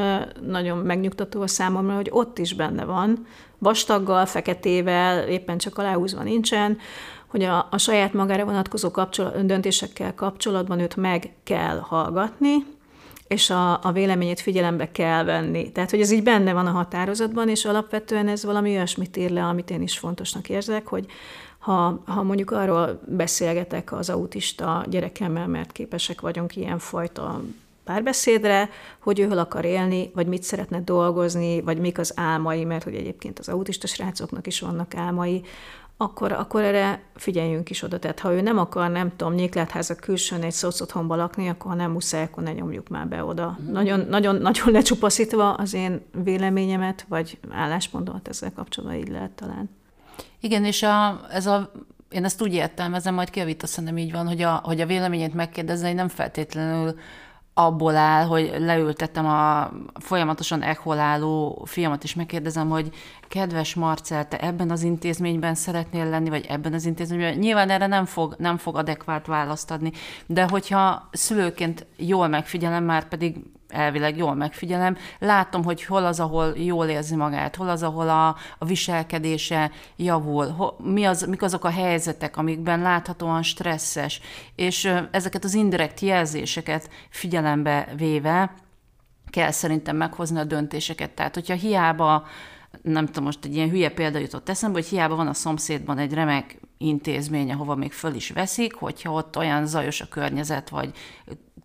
[0.48, 3.26] nagyon megnyugtató a számomra, hogy ott is benne van,
[3.58, 6.78] vastaggal, feketével, éppen csak aláhúzva nincsen,
[7.28, 12.66] hogy a, a saját magára vonatkozó kapcsolat, döntésekkel kapcsolatban őt meg kell hallgatni,
[13.34, 15.72] és a, a véleményét figyelembe kell venni.
[15.72, 19.44] Tehát, hogy ez így benne van a határozatban, és alapvetően ez valami olyasmit ír le,
[19.44, 21.06] amit én is fontosnak érzek, hogy
[21.60, 27.42] ha, ha mondjuk arról beszélgetek az autista gyerekemmel, mert képesek vagyunk ilyenfajta
[27.84, 28.70] párbeszédre,
[29.00, 32.96] hogy ő hol akar élni, vagy mit szeretne dolgozni, vagy mik az álmai, mert hogy
[32.96, 35.42] egyébként az autista srácoknak is vannak álmai,
[35.98, 38.00] akkor, akkor erre figyeljünk is oda.
[38.00, 41.92] Tehát ha ő nem akar, nem tudom, nyékletháza külsőn egy szocotthonba lakni, akkor ha nem
[41.92, 43.46] muszáj, akkor ne nyomjuk már be oda.
[43.46, 43.74] Uh-huh.
[43.74, 49.70] Nagyon, nagyon, nagyon lecsupaszítva az én véleményemet, vagy álláspontomat ezzel kapcsolatban így lehet talán.
[50.40, 51.72] Igen, és a, ez a
[52.10, 55.94] én ezt úgy értelmezem, majd kiavítasz, nem így van, hogy a, hogy a véleményét megkérdezni
[55.94, 56.96] nem feltétlenül
[57.54, 62.90] abból áll, hogy leültettem a folyamatosan echoláló fiamat, és megkérdezem, hogy
[63.28, 67.34] kedves Marcel, te ebben az intézményben szeretnél lenni, vagy ebben az intézményben?
[67.34, 69.92] Nyilván erre nem fog, nem fog adekvát választ adni,
[70.26, 73.36] de hogyha szülőként jól megfigyelem, már pedig
[73.74, 78.28] elvileg jól megfigyelem, látom, hogy hol az, ahol jól érzi magát, hol az, ahol a,
[78.58, 84.22] a viselkedése javul, hol, mi az, mik azok a helyzetek, amikben láthatóan stresszes,
[84.56, 88.54] és ezeket az indirekt jelzéseket figyelembe véve
[89.30, 91.12] kell szerintem meghozni a döntéseket.
[91.12, 92.26] Tehát, hogyha hiába
[92.82, 96.14] nem tudom, most egy ilyen hülye példa jutott eszembe, hogy hiába van a szomszédban egy
[96.14, 100.92] remek intézmény, ahova még föl is veszik, hogyha ott olyan zajos a környezet, vagy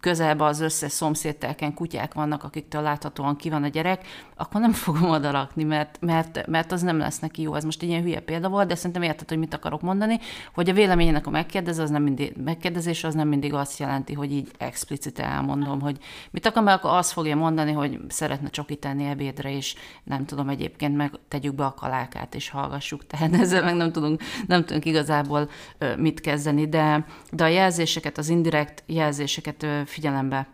[0.01, 4.07] közelben az összes szomszédtelken kutyák vannak, akiktől láthatóan ki van a gyerek,
[4.37, 7.55] akkor nem fogom oda rakni, mert, mert, mert az nem lesz neki jó.
[7.55, 10.19] Ez most egy ilyen hülye példa volt, de szerintem érted, hogy mit akarok mondani,
[10.55, 14.33] hogy a véleményének a megkérdez, az nem mindig, megkérdezés az nem mindig azt jelenti, hogy
[14.33, 15.99] így explicite elmondom, hogy
[16.31, 20.49] mit akar, mert akkor azt fogja mondani, hogy szeretne csokit tenni ebédre, és nem tudom
[20.49, 23.07] egyébként, meg tegyük be a kalákát, és hallgassuk.
[23.11, 25.49] Tehát ezzel meg nem tudunk, nem tudunk igazából
[25.97, 30.49] mit kezdeni, de, de a jelzéseket, az indirekt jelzéseket figyelembe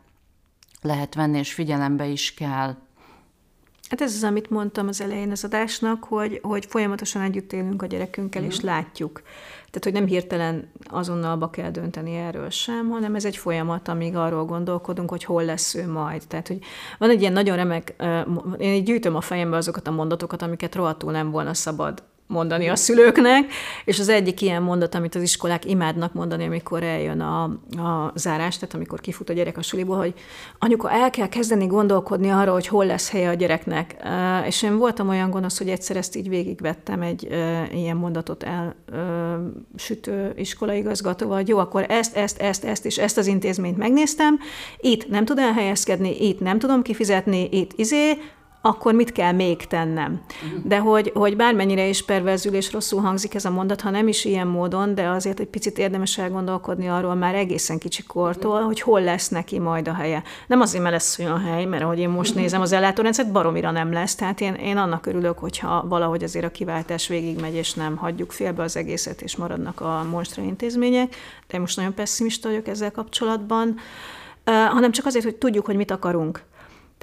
[0.83, 2.77] lehet venni, és figyelembe is kell.
[3.89, 7.87] Hát ez az, amit mondtam az elején az adásnak, hogy, hogy folyamatosan együtt élünk a
[7.87, 8.57] gyerekünkkel, uh-huh.
[8.57, 8.73] és mhm.
[8.73, 9.23] látjuk.
[9.71, 14.45] Tehát, hogy nem hirtelen azonnalba kell dönteni erről sem, hanem ez egy folyamat, amíg arról
[14.45, 16.23] gondolkodunk, hogy hol lesz ő majd.
[16.29, 16.59] Tehát, hogy
[16.99, 17.95] van egy ilyen nagyon remek,
[18.59, 22.77] én így gyűjtöm a fejembe azokat a mondatokat, amiket rohadtul nem volna szabad mondani a
[22.77, 23.53] szülőknek,
[23.85, 27.43] és az egyik ilyen mondat, amit az iskolák imádnak mondani, amikor eljön a,
[27.77, 30.15] a zárás, tehát amikor kifut a gyerek a suliból, hogy
[30.59, 33.97] anyuka, el kell kezdeni gondolkodni arra, hogy hol lesz helye a gyereknek.
[34.47, 37.23] És én voltam olyan gonosz, hogy egyszer ezt így végigvettem egy
[37.73, 38.75] ilyen mondatot el
[39.77, 44.39] sütő iskolaigazgatóval, hogy jó, akkor ezt, ezt, ezt, ezt és ezt az intézményt megnéztem,
[44.81, 48.19] itt nem tud elhelyezkedni, itt nem tudom kifizetni, itt izé,
[48.67, 50.21] akkor mit kell még tennem?
[50.45, 50.61] Uh-huh.
[50.65, 54.25] De hogy, hogy bármennyire is perverzül és rosszul hangzik ez a mondat, ha nem is
[54.25, 58.67] ilyen módon, de azért egy picit érdemes elgondolkodni arról már egészen kicsi kortól, uh-huh.
[58.67, 60.23] hogy hol lesz neki majd a helye.
[60.47, 62.43] Nem azért, mert lesz olyan hely, mert ahogy én most uh-huh.
[62.43, 64.15] nézem az ellátórendszert, baromira nem lesz.
[64.15, 68.63] Tehát én, én annak örülök, hogyha valahogy azért a kiváltás végigmegy, és nem hagyjuk félbe
[68.63, 71.17] az egészet, és maradnak a monstra intézmények.
[71.49, 73.77] De most nagyon pessimista vagyok ezzel kapcsolatban.
[74.45, 76.43] Hanem csak azért, hogy tudjuk, hogy mit akarunk.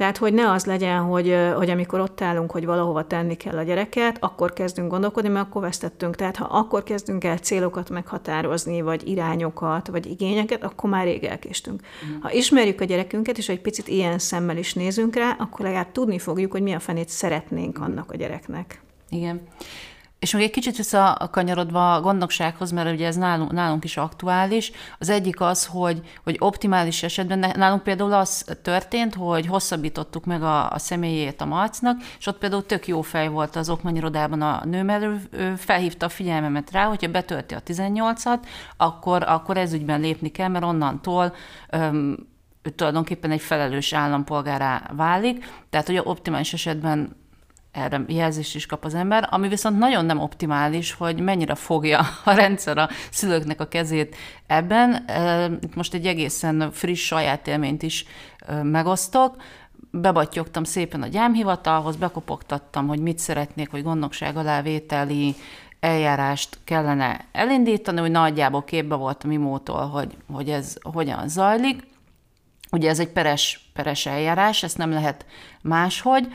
[0.01, 3.63] Tehát, hogy ne az legyen, hogy, hogy amikor ott állunk, hogy valahova tenni kell a
[3.63, 6.15] gyereket, akkor kezdünk gondolkodni, mert akkor vesztettünk.
[6.15, 11.81] Tehát, ha akkor kezdünk el célokat meghatározni, vagy irányokat, vagy igényeket, akkor már rég elkéstünk.
[11.81, 12.21] Mm.
[12.21, 16.19] Ha ismerjük a gyerekünket, és egy picit ilyen szemmel is nézünk rá, akkor legalább tudni
[16.19, 18.81] fogjuk, hogy mi a fenét szeretnénk annak a gyereknek.
[19.09, 19.41] Igen.
[20.21, 24.71] És még egy kicsit visszakanyarodva a gondnoksághoz, mert ugye ez nálunk, nálunk is aktuális.
[24.99, 30.71] Az egyik az, hogy, hogy optimális esetben nálunk például az történt, hogy hosszabbítottuk meg a,
[30.71, 34.83] a személyét a Marcnak, és ott például tök jó fej volt az okmányirodában a nő,
[34.83, 38.39] mert ő felhívta a figyelmemet rá, hogyha betölti a 18-at,
[38.77, 41.35] akkor, akkor ez ügyben lépni kell, mert onnantól
[41.69, 42.27] öm,
[42.61, 47.19] ő tulajdonképpen egy felelős állampolgárá válik, tehát hogy optimális esetben
[47.71, 52.33] erre jelzést is kap az ember, ami viszont nagyon nem optimális, hogy mennyire fogja a
[52.33, 54.15] rendszer a szülőknek a kezét
[54.47, 55.05] ebben.
[55.61, 58.05] Itt most egy egészen friss saját élményt is
[58.63, 59.35] megosztok.
[59.91, 65.35] Bebattyogtam szépen a gyámhivatalhoz, bekopogtattam, hogy mit szeretnék, hogy gondnokság alávételi
[65.79, 71.87] eljárást kellene elindítani, hogy nagyjából képbe voltam imótól, hogy, hogy ez hogyan zajlik.
[72.71, 75.25] Ugye ez egy peres, peres eljárás, ezt nem lehet
[75.61, 76.27] máshogy,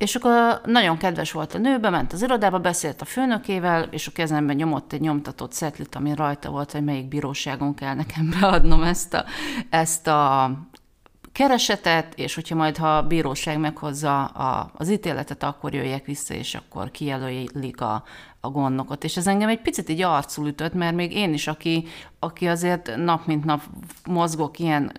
[0.00, 4.12] és akkor nagyon kedves volt a nő, bement az irodába, beszélt a főnökével, és a
[4.12, 9.14] kezemben nyomott egy nyomtatott szetlit, ami rajta volt, hogy melyik bíróságon kell nekem beadnom ezt
[9.14, 9.24] a,
[9.70, 10.50] ezt a
[11.32, 16.54] keresetet, és hogyha majd, ha a bíróság meghozza a, az ítéletet, akkor jöjjek vissza, és
[16.54, 18.04] akkor kijelölik a,
[18.40, 19.04] a gondnokot.
[19.04, 21.86] És ez engem egy picit így arcul ütött, mert még én is, aki,
[22.18, 23.62] aki azért nap mint nap
[24.04, 24.92] mozgok ilyen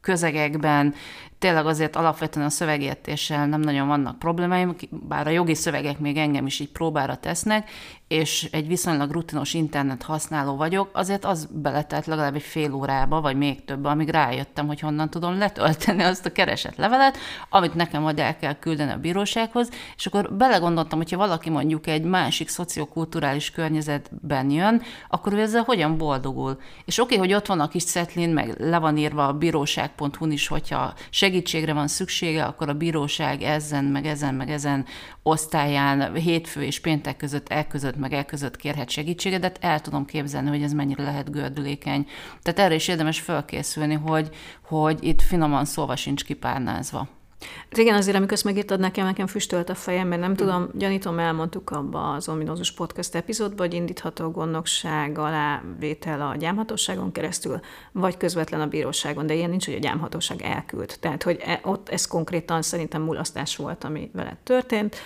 [0.00, 0.94] közegekben,
[1.38, 6.46] tényleg azért alapvetően a szövegértéssel nem nagyon vannak problémáim, bár a jogi szövegek még engem
[6.46, 7.70] is így próbára tesznek,
[8.08, 13.36] és egy viszonylag rutinos internet használó vagyok, azért az beletelt legalább egy fél órába, vagy
[13.36, 18.18] még több, amíg rájöttem, hogy honnan tudom letölteni azt a keresett levelet, amit nekem majd
[18.18, 24.50] el kell küldeni a bírósághoz, és akkor belegondoltam, hogyha valaki mondjuk egy másik szociokulturális környezetben
[24.50, 26.60] jön, akkor ő ezzel hogyan boldogul.
[26.84, 30.30] És oké, okay, hogy ott van a kis szetlin, meg le van írva a bíróság.hu-n
[30.30, 30.94] is, hogyha
[31.28, 34.86] segítségre van szüksége, akkor a bíróság ezen, meg ezen, meg ezen
[35.22, 40.62] osztályán hétfő és péntek között elközött meg elközött kérhet segítséget, de el tudom képzelni, hogy
[40.62, 42.06] ez mennyire lehet gördülékeny.
[42.42, 44.28] Tehát erre is érdemes felkészülni, hogy,
[44.62, 47.17] hogy itt finoman szólva sincs kipárnázva.
[47.40, 51.18] Hát igen, azért, amikor ezt megírtad nekem, nekem füstölt a fejem, mert nem tudom, gyanítom,
[51.18, 57.60] elmondtuk abba az ominózus podcast epizódban, hogy indítható gondnokság alá vétel a gyámhatóságon keresztül,
[57.92, 60.96] vagy közvetlen a bíróságon, de ilyen nincs, hogy a gyámhatóság elküld.
[61.00, 64.96] Tehát, hogy e, ott ez konkrétan szerintem mulasztás volt, ami veled történt.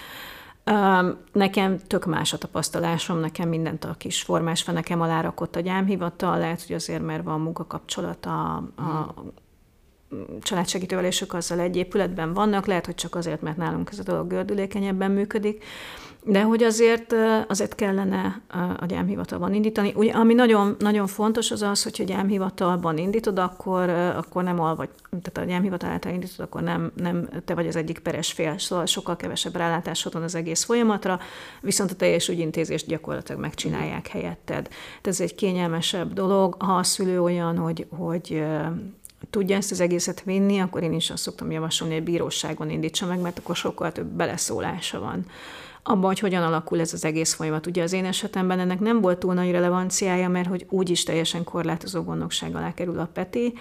[1.32, 6.38] Nekem tök más a tapasztalásom, nekem mindent a kis formás van, nekem alárakott a gyámhivatal,
[6.38, 9.32] lehet, hogy azért, mert van munkakapcsolat a, a hmm.
[10.40, 14.02] Családsegítővel, és ők azzal egy épületben vannak, lehet, hogy csak azért, mert nálunk ez a
[14.02, 15.64] dolog gördülékenyebben működik,
[16.24, 17.14] de hogy azért,
[17.48, 18.40] azért kellene
[18.78, 19.92] a gyámhivatalban indítani.
[19.96, 25.48] Ugye, ami nagyon, nagyon fontos az az, hogyha gyámhivatalban indítod, akkor, akkor nem alvagy, tehát
[25.48, 29.16] a gyámhivatal által indítod, akkor nem, nem te vagy az egyik peres fél, szóval sokkal
[29.16, 31.20] kevesebb rálátásod van az egész folyamatra,
[31.60, 34.68] viszont a teljes ügyintézést gyakorlatilag megcsinálják helyetted.
[35.02, 38.44] Ez egy kényelmesebb dolog, ha a szülő olyan, hogy, hogy
[39.30, 43.20] tudja ezt az egészet vinni, akkor én is azt szoktam javasolni, hogy bíróságon indítsa meg,
[43.20, 45.26] mert akkor sokkal több beleszólása van
[45.82, 47.66] abban, hogy hogyan alakul ez az egész folyamat.
[47.66, 52.02] Ugye az én esetemben ennek nem volt túl nagy relevanciája, mert hogy úgyis teljesen korlátozó
[52.02, 53.54] gondnokság alá kerül a PETI,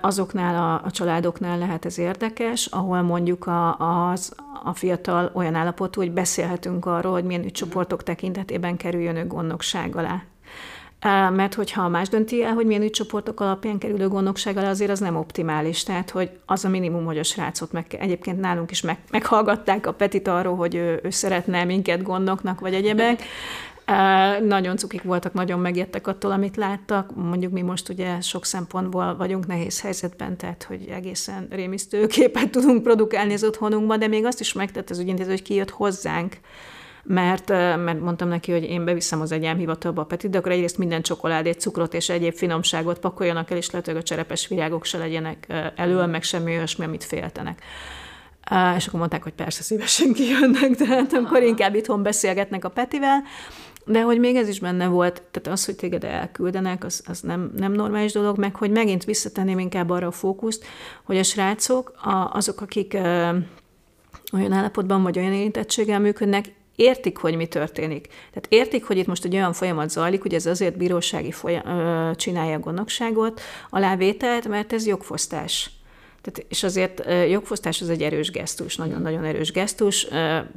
[0.00, 3.78] Azoknál a, a családoknál lehet ez érdekes, ahol mondjuk a,
[4.10, 9.96] az, a fiatal olyan állapotú, hogy beszélhetünk arról, hogy milyen ügycsoportok tekintetében kerüljön ő gondnokság
[9.96, 10.22] alá
[11.32, 15.16] mert hogyha más dönti el, hogy milyen ügycsoportok alapján kerülő gondnokság alá, azért az nem
[15.16, 15.82] optimális.
[15.82, 19.92] Tehát, hogy az a minimum, hogy a srácot meg, egyébként nálunk is meg, meghallgatták a
[19.92, 23.22] Petit arról, hogy ő, ő szeretne minket gondoknak, vagy egyebek.
[24.42, 27.14] Nagyon cukik voltak, nagyon megjettek attól, amit láttak.
[27.14, 32.82] Mondjuk mi most ugye sok szempontból vagyunk nehéz helyzetben, tehát hogy egészen rémisztő képet tudunk
[32.82, 36.36] produkálni az otthonunkban, de még azt is megtett az ügyintéző, hogy kijött hozzánk
[37.06, 40.78] mert, mert mondtam neki, hogy én beviszem az egyám hivatalba a Petit, de akkor egyrészt
[40.78, 44.98] minden csokoládét, cukrot és egyéb finomságot pakoljanak el, és lehet, hogy a cserepes virágok se
[44.98, 47.62] legyenek elő, meg semmi olyasmi, amit féltenek.
[48.76, 53.22] És akkor mondták, hogy persze szívesen kijönnek, tehát akkor inkább itthon beszélgetnek a Petivel,
[53.84, 57.52] de hogy még ez is benne volt, tehát az, hogy téged elküldenek, az, az nem,
[57.56, 60.64] nem normális dolog, meg hogy megint visszatenném inkább arra a fókuszt,
[61.04, 63.36] hogy a srácok, a, azok, akik ö,
[64.32, 66.44] olyan állapotban vagy olyan érintettséggel működnek,
[66.76, 68.06] értik, hogy mi történik.
[68.06, 72.56] Tehát értik, hogy itt most egy olyan folyamat zajlik, hogy ez azért bírósági folyam, csinálja
[72.56, 75.70] a gondnokságot, alávételt, mert ez jogfosztás.
[76.26, 80.06] Tehát, és azért jogfosztás az egy erős gesztus, nagyon-nagyon erős gesztus.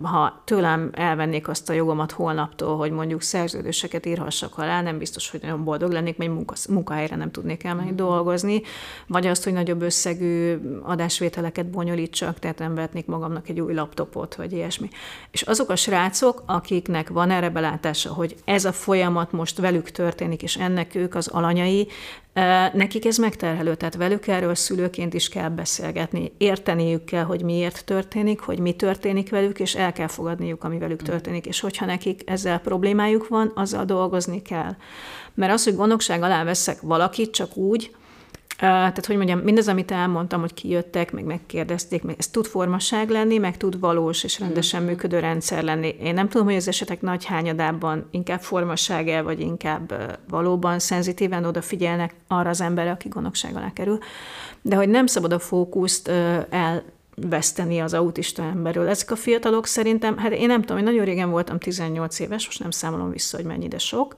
[0.02, 5.42] Ha tőlem elvennék azt a jogomat holnaptól, hogy mondjuk szerződéseket írhassak alá, nem biztos, hogy
[5.42, 8.62] nagyon boldog lennék, mert munka, munkahelyre nem tudnék elmenni dolgozni,
[9.08, 14.52] vagy azt, hogy nagyobb összegű adásvételeket bonyolítsak, tehát nem vetnék magamnak egy új laptopot, vagy
[14.52, 14.90] ilyesmi.
[15.32, 20.44] És azok a srácok, akiknek van erre belátása, hogy ez a folyamat most velük történik,
[20.44, 21.88] és ennek ők az alanyai,
[22.74, 28.40] Nekik ez megterhelő, tehát velük erről szülőként is kell beszélgetni, érteniük kell, hogy miért történik,
[28.40, 31.46] hogy mi történik velük, és el kell fogadniuk, ami velük történik.
[31.46, 34.76] És hogyha nekik ezzel problémájuk van, azzal dolgozni kell.
[35.34, 37.92] Mert az, hogy gondokság alá veszek valakit csak úgy,
[38.60, 43.38] tehát, hogy mondjam, mindez, amit elmondtam, hogy kijöttek, meg megkérdezték, meg ez tud formaság lenni,
[43.38, 45.96] meg tud valós és rendesen működő rendszer lenni.
[46.02, 49.94] Én nem tudom, hogy az esetek nagy hányadában inkább formaság vagy inkább
[50.30, 53.98] valóban szenzitíven odafigyelnek arra az emberre, aki gondokság alá kerül,
[54.62, 56.08] de hogy nem szabad a fókuszt
[56.50, 56.84] el
[57.16, 58.88] veszteni az autista emberről.
[58.88, 62.60] Ezek a fiatalok szerintem, hát én nem tudom, én nagyon régen voltam 18 éves, most
[62.60, 64.16] nem számolom vissza, hogy mennyi, de sok,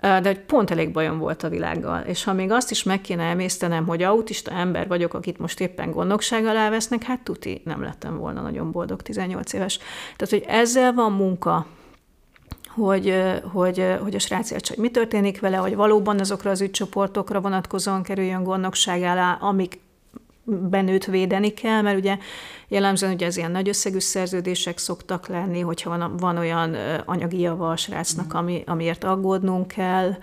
[0.00, 2.00] de hogy pont elég bajom volt a világgal.
[2.00, 5.90] És ha még azt is meg kéne emésztenem, hogy autista ember vagyok, akit most éppen
[5.90, 9.78] gondnokság alá vesznek, hát tuti nem lettem volna nagyon boldog 18 éves.
[10.16, 11.66] Tehát, hogy ezzel van munka,
[12.68, 13.14] hogy,
[13.52, 18.02] hogy, hogy a srác értse, hogy mi történik vele, hogy valóban azokra az ügycsoportokra vonatkozóan
[18.02, 19.80] kerüljön gondnokság alá, amik
[20.48, 22.18] benőt védeni kell, mert ugye
[22.68, 27.70] jellemzően ugye az ilyen nagy összegű szerződések szoktak lenni, hogyha van, van olyan anyagi java
[27.70, 30.14] a srácnak, ami, amiért aggódnunk kell,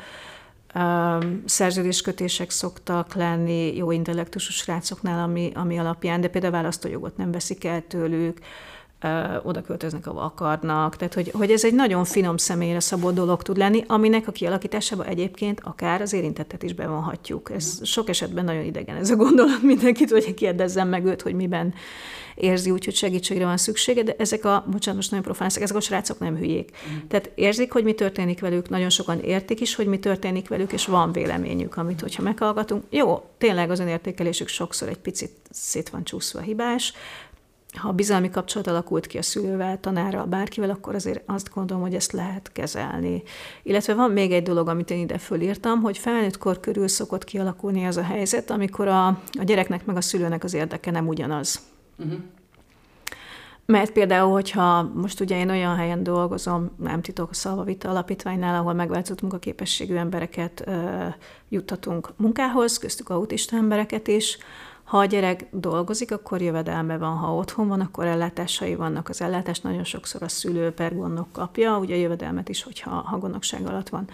[1.45, 7.88] szerződéskötések szoktak lenni jó intellektusú srácoknál, ami, ami alapján, de például választójogot nem veszik el
[7.88, 8.39] tőlük,
[9.43, 10.95] oda költöznek, ahol akarnak.
[10.95, 15.05] Tehát, hogy, hogy ez egy nagyon finom személyre szabott dolog tud lenni, aminek a kialakításába
[15.05, 17.51] egyébként akár az érintettet is bevonhatjuk.
[17.51, 21.73] Ez sok esetben nagyon idegen ez a gondolat mindenkit, hogy kérdezzem meg őt, hogy miben
[22.35, 25.79] érzi úgy, hogy segítségre van szüksége, de ezek a, bocsánat, most nagyon profán ezek a
[25.79, 26.71] srácok nem hülyék.
[26.71, 27.07] Mm.
[27.07, 30.85] Tehát érzik, hogy mi történik velük, nagyon sokan értik is, hogy mi történik velük, és
[30.85, 32.83] van véleményük, amit, hogyha meghallgatunk.
[32.89, 36.93] Jó, tényleg az önértékelésük sokszor egy picit szét van csúszva hibás,
[37.75, 42.11] ha bizalmi kapcsolat alakult ki a szülővel, tanárral, bárkivel, akkor azért azt gondolom, hogy ezt
[42.11, 43.23] lehet kezelni.
[43.63, 47.85] Illetve van még egy dolog, amit én ide fölírtam, hogy felnőtt kor körül szokott kialakulni
[47.85, 51.59] az a helyzet, amikor a, a gyereknek meg a szülőnek az érdeke nem ugyanaz.
[51.97, 52.19] Uh-huh.
[53.65, 58.73] Mert például, hogyha most ugye én olyan helyen dolgozom, nem titok, a Szalvavita Alapítványnál, ahol
[58.73, 61.13] megváltozott munkaképességű embereket uh,
[61.49, 64.38] juttatunk munkához, köztük autista embereket is,
[64.85, 69.09] ha a gyerek dolgozik, akkor jövedelme van, ha otthon van, akkor ellátásai vannak.
[69.09, 73.17] Az ellátást nagyon sokszor a szülő per gondok kapja, ugye a jövedelmet is, hogyha ha
[73.17, 74.07] gondnokság alatt van.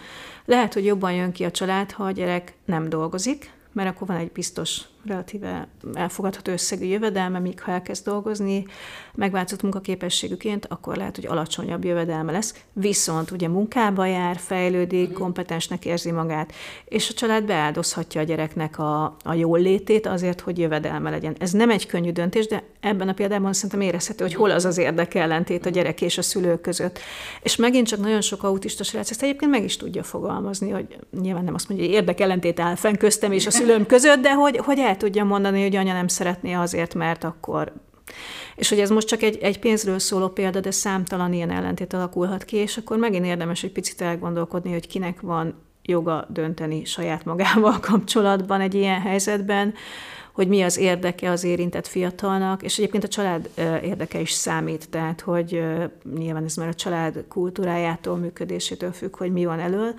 [0.44, 4.16] Lehet, hogy jobban jön ki a család, ha a gyerek nem dolgozik, mert akkor van
[4.16, 8.66] egy biztos, relatíve elfogadható összegű jövedelme, míg ha elkezd dolgozni,
[9.14, 12.54] megváltozott munkaképességüként, akkor lehet, hogy alacsonyabb jövedelme lesz.
[12.72, 15.18] Viszont ugye munkába jár, fejlődik, mhm.
[15.18, 16.52] kompetensnek érzi magát,
[16.84, 21.36] és a család beáldozhatja a gyereknek a, a jól létét azért, hogy jövedelme legyen.
[21.38, 24.78] Ez nem egy könnyű döntés, de ebben a példában szerintem érezhető, hogy hol az az
[24.78, 26.98] érdekellentét a gyerek és a szülő között.
[27.42, 31.44] És megint csak nagyon sok autista srác ezt egyébként meg is tudja fogalmazni, hogy nyilván
[31.44, 34.78] nem azt mondja, hogy érdekellentét áll fenn köztem és a szülőm között, de hogy, hogy
[34.78, 37.72] el tudja mondani, hogy anya nem szeretné azért, mert akkor
[38.56, 42.44] és hogy ez most csak egy, egy pénzről szóló példa, de számtalan ilyen ellentét alakulhat
[42.44, 47.80] ki, és akkor megint érdemes egy picit elgondolkodni, hogy kinek van joga dönteni saját magával
[47.90, 49.74] kapcsolatban egy ilyen helyzetben,
[50.32, 53.50] hogy mi az érdeke az érintett fiatalnak, és egyébként a család
[53.82, 55.62] érdeke is számít, tehát hogy
[56.14, 59.94] nyilván ez már a család kultúrájától, működésétől függ, hogy mi van elől,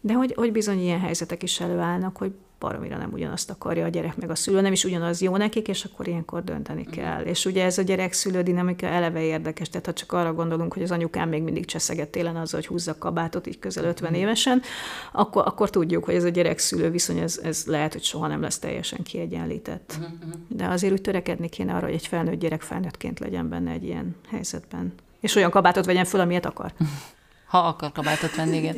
[0.00, 4.16] de hogy, hogy bizony ilyen helyzetek is előállnak, hogy baromira nem ugyanazt akarja a gyerek
[4.16, 7.22] meg a szülő, nem is ugyanaz jó nekik, és akkor ilyenkor dönteni kell.
[7.22, 10.90] És ugye ez a gyerek-szülő dinamika eleve érdekes, tehát ha csak arra gondolunk, hogy az
[10.90, 14.62] anyukám még mindig cseszeget télen azzal, hogy húzza kabátot így közel 50 évesen,
[15.12, 18.58] akkor, akkor tudjuk, hogy ez a gyerek-szülő viszony, ez, ez lehet, hogy soha nem lesz
[18.58, 19.98] teljesen kiegyenlített.
[20.48, 24.16] De azért úgy törekedni kéne arra, hogy egy felnőtt gyerek felnőttként legyen benne egy ilyen
[24.30, 24.92] helyzetben.
[25.20, 26.72] És olyan kabátot vegyen föl, amilyet akar.
[27.52, 28.76] Ha akar kabátot venni, igen.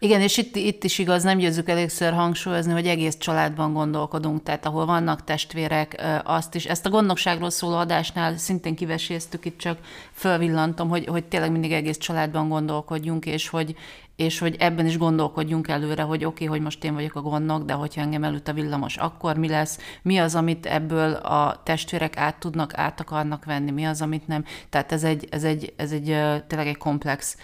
[0.00, 4.66] Igen, és itt, itt is igaz, nem győzzük elégszer hangsúlyozni, hogy egész családban gondolkodunk, tehát
[4.66, 6.64] ahol vannak testvérek, azt is.
[6.64, 9.78] Ezt a gondnokságról szóló adásnál szintén kiveséztük, itt csak
[10.12, 13.74] fölvillantom, hogy, hogy tényleg mindig egész családban gondolkodjunk, és hogy,
[14.16, 17.64] és hogy ebben is gondolkodjunk előre, hogy oké, okay, hogy most én vagyok a gondnok,
[17.64, 22.16] de hogyha engem előtt a villamos, akkor mi lesz, mi az, amit ebből a testvérek
[22.16, 24.44] át tudnak, át akarnak venni, mi az, amit nem.
[24.68, 26.04] Tehát ez egy, ez egy, ez egy
[26.46, 27.36] tényleg egy komplex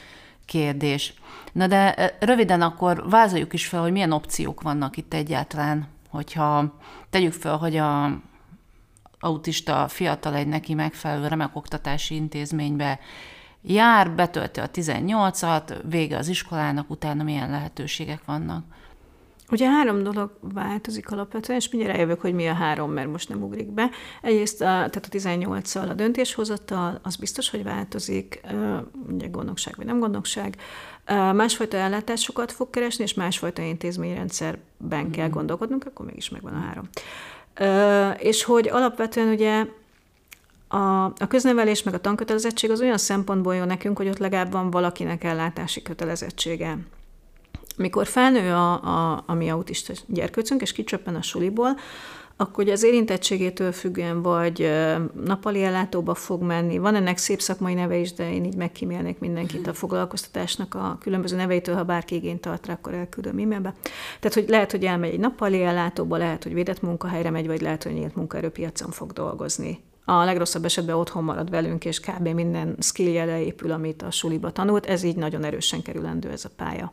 [0.46, 1.14] kérdés.
[1.52, 6.78] Na de röviden akkor vázoljuk is fel, hogy milyen opciók vannak itt egyáltalán, hogyha
[7.10, 8.20] tegyük fel, hogy a
[9.18, 12.98] autista fiatal egy neki megfelelő remek oktatási intézménybe
[13.62, 18.64] jár, betölti a 18-at, vége az iskolának, utána milyen lehetőségek vannak.
[19.50, 23.42] Ugye három dolog változik alapvetően, és mindjárt eljövök, hogy mi a három, mert most nem
[23.42, 23.90] ugrik be.
[24.22, 28.40] Egyrészt a, tehát a 18-szal a döntéshozatal, az biztos, hogy változik,
[29.08, 30.56] ugye gondnokság vagy nem gondnokság.
[31.34, 35.36] Másfajta ellátásokat fog keresni, és másfajta intézményrendszerben kell mhm.
[35.36, 36.88] gondolkodnunk, akkor mégis megvan a három.
[38.18, 39.66] És hogy alapvetően ugye
[40.68, 44.70] a, a köznevelés meg a tankötelezettség az olyan szempontból jó nekünk, hogy ott legalább van
[44.70, 46.78] valakinek ellátási kötelezettsége
[47.76, 51.76] mikor felnő a, a, a mi autista gyerkőcünk, és kicsöppen a suliból,
[52.36, 54.70] akkor az érintettségétől függően vagy
[55.24, 56.78] napali ellátóba fog menni.
[56.78, 61.36] Van ennek szép szakmai neve is, de én így megkímélnék mindenkit a foglalkoztatásnak a különböző
[61.36, 63.74] neveitől, ha bárki igényt tart rá, akkor elküldöm e-mailbe.
[64.20, 67.82] Tehát, hogy lehet, hogy elmegy egy nappali ellátóba, lehet, hogy védett munkahelyre megy, vagy lehet,
[67.82, 69.80] hogy nyílt munkaerőpiacon fog dolgozni.
[70.04, 72.28] A legrosszabb esetben otthon marad velünk, és kb.
[72.28, 74.86] minden skillje leépül, amit a suliba tanult.
[74.86, 76.92] Ez így nagyon erősen kerülendő ez a pálya.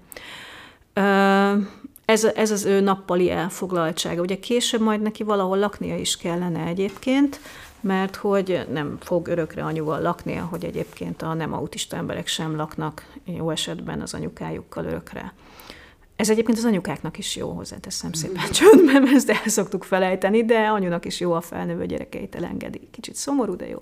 [2.06, 4.22] Ez, ez az ő nappali elfoglaltsága.
[4.22, 7.40] Ugye később majd neki valahol laknia is kellene egyébként,
[7.82, 13.06] mert hogy nem fog örökre anyuval laknia, hogy egyébként a nem autista emberek sem laknak
[13.26, 15.34] jó esetben az anyukájukkal örökre.
[16.16, 21.06] Ez egyébként az anyukáknak is jó, hozzáteszem szépen csöndben, ezt el szoktuk felejteni, de anyunak
[21.06, 22.88] is jó a felnővő gyerekeit elengedi.
[22.92, 23.80] Kicsit szomorú, de jó.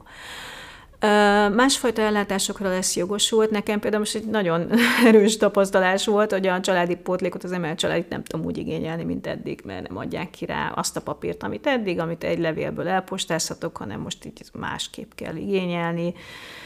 [1.56, 3.50] Másfajta ellátásokra lesz jogosult.
[3.50, 4.70] Nekem például most egy nagyon
[5.06, 9.28] erős tapasztalás volt, hogy a családi pótlékot az emelt család nem tudom úgy igényelni, mint
[9.28, 13.78] eddig, mert nem adják ki rá azt a papírt, amit eddig, amit egy levélből elpostázhatok,
[13.78, 16.14] hanem most így másképp kell igényelni.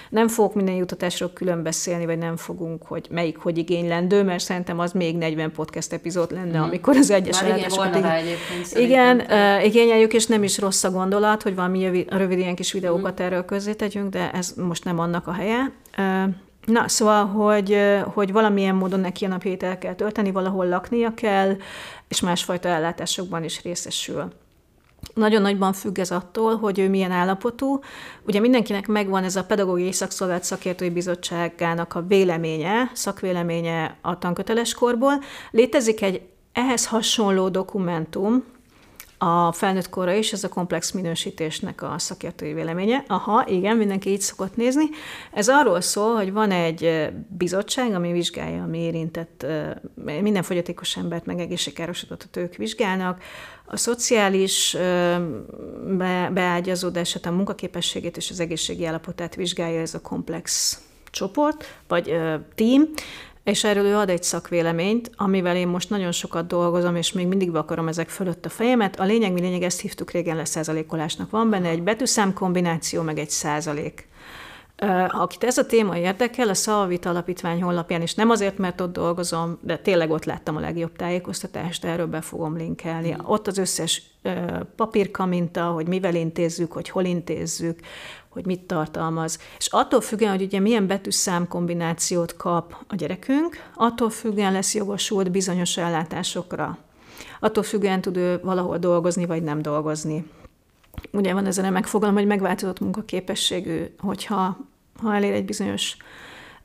[0.10, 4.80] Nem fogok minden jutatásról külön beszélni, vagy nem fogunk, hogy melyik hogy igénylendő, mert szerintem
[4.80, 6.62] az még 40 podcast epizód lenne, mm.
[6.62, 7.97] amikor az egyes ellátásokat...
[8.74, 13.22] Igen, uh, igényeljük, és nem is rossz a gondolat, hogy valami rövid ilyen kis videókat
[13.22, 13.26] mm.
[13.26, 13.45] erről
[13.76, 15.72] tegyünk, de ez most nem annak a helye.
[15.97, 16.34] Uh,
[16.66, 17.78] Na, szóval, hogy,
[18.14, 21.56] hogy valamilyen módon neki a napjait el kell tölteni, valahol laknia kell,
[22.08, 24.32] és másfajta ellátásokban is részesül.
[25.14, 27.80] Nagyon nagyban függ ez attól, hogy ő milyen állapotú.
[28.28, 35.14] Ugye mindenkinek megvan ez a Pedagógiai Szakszolgált Szakértői Bizottságának a véleménye, szakvéleménye a tanköteles korból.
[35.51, 36.22] Létezik egy
[36.53, 38.43] ehhez hasonló dokumentum,
[39.26, 43.03] a felnőtt korra is, ez a komplex minősítésnek a szakértői véleménye.
[43.07, 44.84] Aha, igen, mindenki így szokott nézni.
[45.32, 49.45] Ez arról szól, hogy van egy bizottság, ami vizsgálja, ami érintett
[50.22, 53.22] minden fogyatékos embert, meg egészségkárosodottat ők vizsgálnak,
[53.66, 54.78] a szociális
[55.97, 60.78] be, beágyazódását, a munkaképességét és az egészségi állapotát vizsgálja ez a komplex
[61.11, 62.16] csoport, vagy
[62.55, 62.89] team,
[63.43, 67.55] és erről ő ad egy szakvéleményt, amivel én most nagyon sokat dolgozom, és még mindig
[67.55, 68.99] akarom ezek fölött a fejemet.
[68.99, 71.30] A lényeg, mi lényeg, ezt hívtuk régen leszázalékolásnak.
[71.30, 74.07] Van benne egy betűszám kombináció, meg egy százalék.
[75.07, 79.57] Akit ez a téma érdekel, a Szalvit Alapítvány honlapján, és nem azért, mert ott dolgozom,
[79.61, 83.11] de tényleg ott láttam a legjobb tájékoztatást, erről be fogom linkelni.
[83.11, 83.25] Mm.
[83.25, 84.01] Ott az összes
[84.75, 87.79] papírkaminta, hogy mivel intézzük, hogy hol intézzük,
[88.29, 89.39] hogy mit tartalmaz.
[89.57, 95.31] És attól függően, hogy ugye milyen betűszám kombinációt kap a gyerekünk, attól függően lesz jogosult
[95.31, 96.77] bizonyos ellátásokra.
[97.39, 100.25] Attól függően tud ő valahol dolgozni, vagy nem dolgozni.
[101.11, 104.57] Ugye van ezen a megfogalom, hogy megváltozott munkaképességű, hogyha
[105.02, 105.98] ha elér egy bizonyos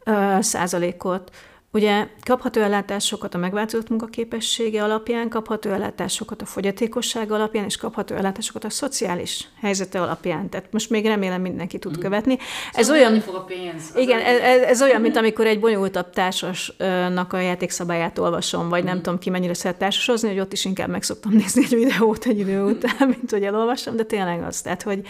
[0.05, 1.31] ö, százalékot,
[1.72, 8.64] Ugye kapható ellátásokat a megváltozott munkaképessége alapján, kapható ellátásokat a fogyatékosság alapján, és kapható ellátásokat
[8.64, 10.49] a szociális helyzete alapján.
[10.49, 12.01] Tehát most még remélem mindenki tud mm.
[12.01, 12.39] követni.
[12.72, 13.93] Szóval ez olyan, fog a pénz.
[13.97, 18.87] Igen, ez, ez olyan, mint amikor egy bonyolultabb társasnak a játékszabályát olvasom, vagy mm.
[18.87, 22.24] nem tudom ki mennyire szeret társasozni, hogy ott is inkább meg szoktam nézni egy videót
[22.24, 24.61] egy idő után, mint hogy elolvasom, de tényleg az.
[24.61, 25.07] Tehát, hogy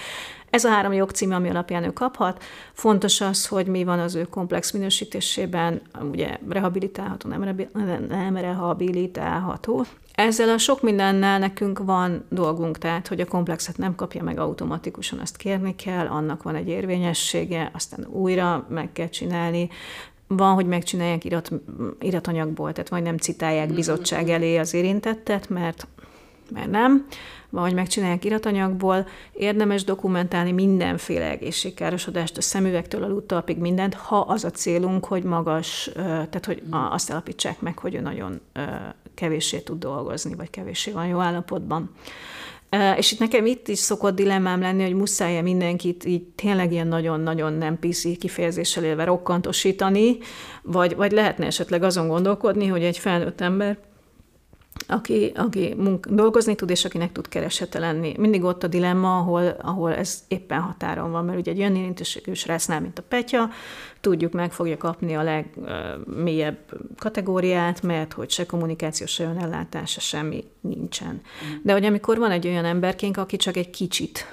[0.50, 2.42] ez a három jogcím, ami alapján ő kaphat.
[2.72, 5.80] Fontos az, hogy mi van az ő komplex minősítésében,
[6.12, 7.68] ugye rehabilitálható, nem,
[8.08, 9.84] nem rehabilitálható.
[10.14, 15.18] Ezzel a sok mindennel nekünk van dolgunk, tehát hogy a komplexet nem kapja meg automatikusan,
[15.18, 19.68] azt kérni kell, annak van egy érvényessége, aztán újra meg kell csinálni,
[20.26, 21.50] van, hogy megcsinálják irat,
[22.00, 23.74] iratanyagból, tehát vagy nem citálják mm-hmm.
[23.74, 25.86] bizottság elé az érintettet, mert,
[26.50, 27.06] mert nem.
[27.50, 34.50] Vagy megcsinálják iratanyagból, érdemes dokumentálni mindenféle egészségkárosodást, a szemüvegtől a lúttalpig mindent, ha az a
[34.50, 38.40] célunk, hogy magas, tehát hogy azt alapítsák meg, hogy ő nagyon
[39.14, 41.90] kevéssé tud dolgozni, vagy kevéssé van jó állapotban.
[42.96, 47.52] És itt nekem itt is szokott dilemmám lenni, hogy muszáj-e mindenkit így tényleg ilyen nagyon-nagyon
[47.52, 50.18] nem PC kifejezéssel élve rokkantosítani,
[50.62, 53.78] vagy, vagy lehetne esetleg azon gondolkodni, hogy egy felnőtt ember
[54.88, 58.14] aki, aki munk, dolgozni tud, és akinek tud keresete lenni.
[58.18, 62.32] Mindig ott a dilemma, ahol, ahol ez éppen határon van, mert ugye egy olyan érintőségű
[62.32, 63.50] srácnál, mint a Petya,
[64.00, 66.58] tudjuk, meg fogja kapni a legmélyebb
[66.98, 71.12] kategóriát, mert hogy se kommunikáció, se önellátása, semmi nincsen.
[71.12, 71.56] Mm.
[71.62, 74.26] De hogy amikor van egy olyan emberkénk, aki csak egy kicsit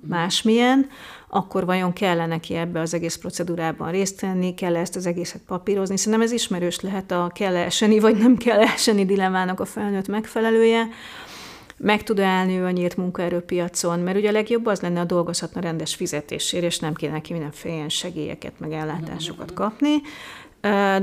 [0.00, 0.88] másmilyen,
[1.28, 5.96] akkor vajon kell neki ebbe az egész procedúrában részt venni, kell ezt az egészet papírozni.
[5.96, 10.88] Szerintem ez ismerős lehet a kell eseni, vagy nem kell eseni dilemmának a felnőtt megfelelője.
[11.76, 15.60] Meg tud állni ő a nyílt munkaerőpiacon, mert ugye a legjobb az lenne, a dolgozhatna
[15.60, 20.00] rendes fizetésért, és nem kéne neki mindenféle segélyeket, meg ellátásokat kapni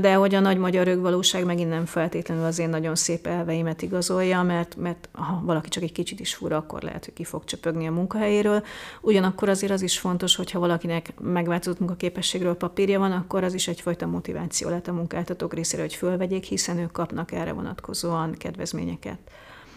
[0.00, 4.42] de hogy a nagy magyar rögvalóság megint nem feltétlenül az én nagyon szép elveimet igazolja,
[4.42, 7.86] mert, mert ha valaki csak egy kicsit is fura, akkor lehet, hogy ki fog csöpögni
[7.86, 8.62] a munkahelyéről.
[9.00, 14.06] Ugyanakkor azért az is fontos, hogyha valakinek megváltozott munkaképességről papírja van, akkor az is egyfajta
[14.06, 19.18] motiváció lehet a munkáltatók részére, hogy fölvegyék, hiszen ők kapnak erre vonatkozóan kedvezményeket.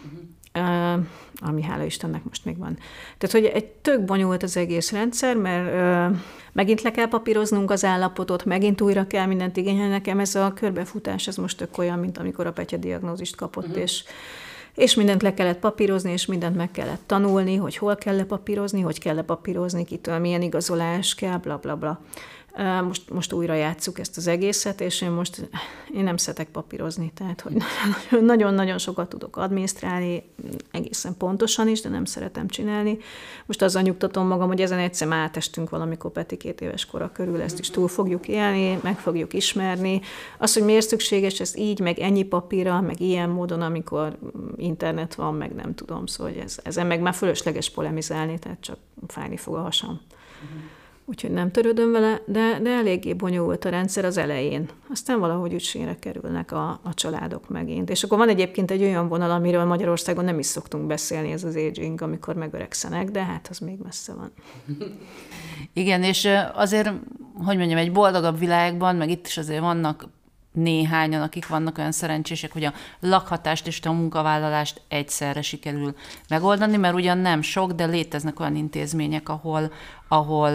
[0.04, 0.28] Uh-huh
[1.40, 2.78] ami hála Istennek most még van.
[3.18, 6.16] Tehát, hogy egy tök bonyolult az egész rendszer, mert
[6.52, 9.90] megint le kell papíroznunk az állapotot, megint újra kell mindent igényelni.
[9.90, 13.82] Nekem ez a körbefutás, ez most tök olyan, mint amikor a Petya diagnózist kapott, uh-huh.
[13.82, 14.04] és
[14.74, 18.98] és mindent le kellett papírozni, és mindent meg kellett tanulni, hogy hol kell lepapírozni, hogy
[18.98, 22.00] kell lepapírozni, kitől milyen igazolás kell, bla bla bla.
[22.84, 25.48] Most, most újra játsszuk ezt az egészet, és én most
[25.94, 27.56] én nem szeretek papírozni, tehát hogy
[28.20, 30.22] nagyon-nagyon sokat tudok adminisztrálni,
[30.70, 32.98] egészen pontosan is, de nem szeretem csinálni.
[33.46, 37.40] Most azzal nyugtatom magam, hogy ezen egyszer már átestünk valamikor Peti két éves kora körül,
[37.40, 40.00] ezt is túl fogjuk élni, meg fogjuk ismerni.
[40.38, 44.18] Az, hogy miért szükséges ez így, meg ennyi papírra, meg ilyen módon, amikor
[44.56, 48.76] internet van, meg nem tudom, szóval ez, ezen meg már fölösleges polemizálni, tehát csak
[49.06, 50.00] fájni fog a hasam.
[50.44, 54.68] Uh-huh úgyhogy nem törődöm vele, de, de eléggé bonyolult a rendszer az elején.
[54.90, 57.90] Aztán valahogy úgy sínre kerülnek a, a családok megint.
[57.90, 61.56] És akkor van egyébként egy olyan vonal, amiről Magyarországon nem is szoktunk beszélni, ez az
[61.56, 64.32] aging, amikor megöregszenek, de hát az még messze van.
[65.72, 66.90] Igen, és azért,
[67.44, 70.08] hogy mondjam, egy boldogabb világban, meg itt is azért vannak
[70.52, 75.94] néhányan, akik vannak olyan szerencsések, hogy a lakhatást és a munkavállalást egyszerre sikerül
[76.28, 79.72] megoldani, mert ugyan nem sok, de léteznek olyan intézmények, ahol,
[80.08, 80.50] ahol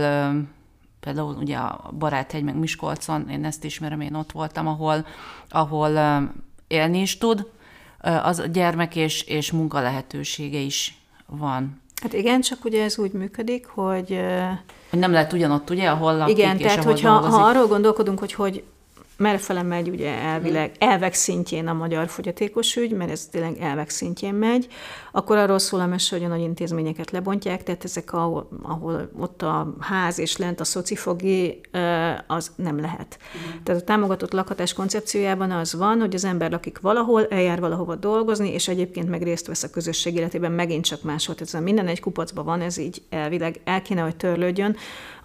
[0.99, 5.05] például ugye a Baráthegy meg Miskolcon, én ezt ismerem, én ott voltam, ahol,
[5.49, 5.91] ahol
[6.67, 7.47] élni is tud,
[8.23, 11.81] az a gyermek és, és munka lehetősége is van.
[12.01, 14.19] Hát igen, csak ugye ez úgy működik, hogy...
[14.89, 18.19] Hogy nem lehet ugyanott, ugye, ahol lakik Igen, és tehát ahol hogyha ha arról gondolkodunk,
[18.19, 18.63] hogy hogy
[19.17, 20.87] merfele megy ugye elvileg, mm.
[20.89, 24.67] elvek szintjén a magyar fogyatékos ügy, mert ez tényleg elvek szintjén megy,
[25.11, 29.41] akkor arról szól a mese, hogy a nagy intézményeket lebontják, tehát ezek, ahol, ahol ott
[29.41, 31.61] a ház és lent a szocifogi,
[32.27, 33.17] az nem lehet.
[33.37, 33.63] Mm.
[33.63, 38.53] Tehát a támogatott lakhatás koncepciójában az van, hogy az ember lakik valahol, eljár valahova dolgozni,
[38.53, 41.35] és egyébként meg részt vesz a közösség életében, megint csak máshol.
[41.35, 44.75] Tehát minden egy kupacban van, ez így elvileg el kéne, hogy törlődjön,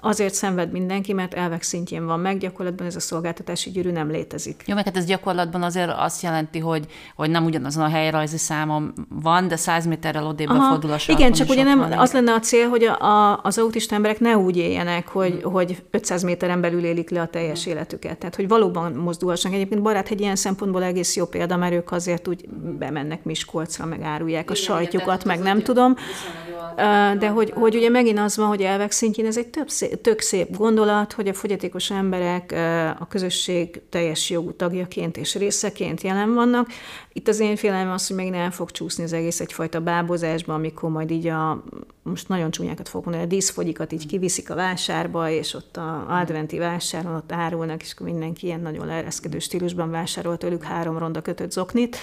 [0.01, 4.63] azért szenved mindenki, mert elvek szintjén van meg, gyakorlatban ez a szolgáltatási gyűrű nem létezik.
[4.67, 6.87] Jó, meg hát ez gyakorlatban azért azt jelenti, hogy,
[7.17, 11.49] hogy nem ugyanazon a helyrajzi számom van, de 100 méterrel odébb fordul a Igen, csak
[11.49, 14.57] ugye nem van, az lenne a cél, hogy a, a, az autista emberek ne úgy
[14.57, 15.53] éljenek, hogy, hmm.
[15.53, 17.73] hogy 500 méteren belül élik le a teljes hmm.
[17.73, 18.19] életüket.
[18.19, 19.57] Tehát, hogy valóban mozdulhassanak.
[19.57, 22.49] Egyébként barát egy ilyen szempontból egész jó példa, mert ők azért úgy
[22.79, 25.95] bemennek Miskolcra, meg árulják a sajtjukat, meg nem tudom.
[27.19, 30.21] De hogy, hogy ugye megint az van, hogy elvek szintjén ez egy több szép, tök
[30.21, 32.53] szép gondolat, hogy a fogyatékos emberek
[32.99, 36.69] a közösség teljes jogú tagjaként és részeként jelen vannak.
[37.13, 40.91] Itt az én félelem az, hogy megint el fog csúszni az egész egyfajta bábozásba, amikor
[40.91, 41.65] majd így a,
[42.03, 46.59] most nagyon csúnyákat fogok mondani, a díszfogyikat így kiviszik a vásárba, és ott a adventi
[46.59, 51.97] vásáron ott árulnak, és mindenki ilyen nagyon leereszkedő stílusban vásárol tőlük három ronda kötött zoknit.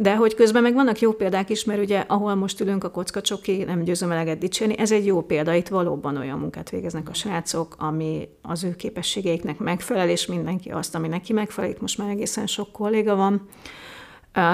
[0.00, 3.64] De hogy közben meg vannak jó példák is, mert ugye ahol most ülünk a kockacsoki,
[3.64, 7.74] nem győzöm eleget dicsérni, ez egy jó példa, itt valóban olyan munkát végeznek a srácok,
[7.78, 12.46] ami az ő képességeiknek megfelel, és mindenki azt, ami neki megfelel, itt most már egészen
[12.46, 13.48] sok kolléga van,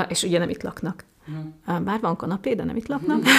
[0.08, 1.04] és ugye nem itt laknak.
[1.66, 3.22] Bár van kanapé, de nem itt laknak.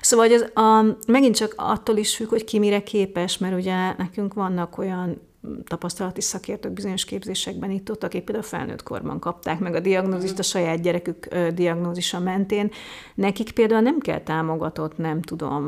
[0.00, 3.94] Szóval hogy ez a, megint csak attól is függ, hogy ki mire képes, mert ugye
[3.98, 5.20] nekünk vannak olyan
[5.64, 10.42] tapasztalati szakértők bizonyos képzésekben itt ott, akik például felnőtt korban kapták meg a diagnózist a
[10.42, 12.70] saját gyerekük diagnózisa mentén.
[13.14, 15.64] Nekik például nem kell támogatott, nem tudom,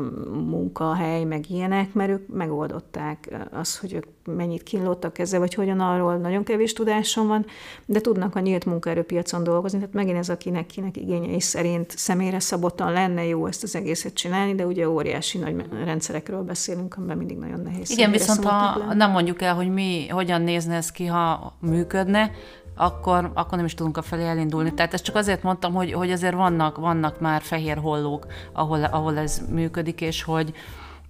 [0.49, 4.05] munkahely, meg ilyenek, mert ők megoldották az, hogy ők
[4.35, 7.45] mennyit kínlottak ezzel, vagy hogyan arról nagyon kevés tudásom van,
[7.85, 12.91] de tudnak a nyílt munkaerőpiacon dolgozni, tehát megint ez, akinek kinek igényei szerint személyre szabottan
[12.91, 17.59] lenne jó ezt az egészet csinálni, de ugye óriási nagy rendszerekről beszélünk, amiben mindig nagyon
[17.59, 17.89] nehéz.
[17.89, 22.31] Igen, viszont ha nem mondjuk el, hogy mi, hogyan nézne ez ki, ha működne,
[22.75, 24.73] akkor, akkor nem is tudunk a felé elindulni.
[24.73, 29.17] Tehát ezt csak azért mondtam, hogy, hogy azért vannak, vannak már fehér hollók, ahol, ahol
[29.17, 30.53] ez működik, és hogy,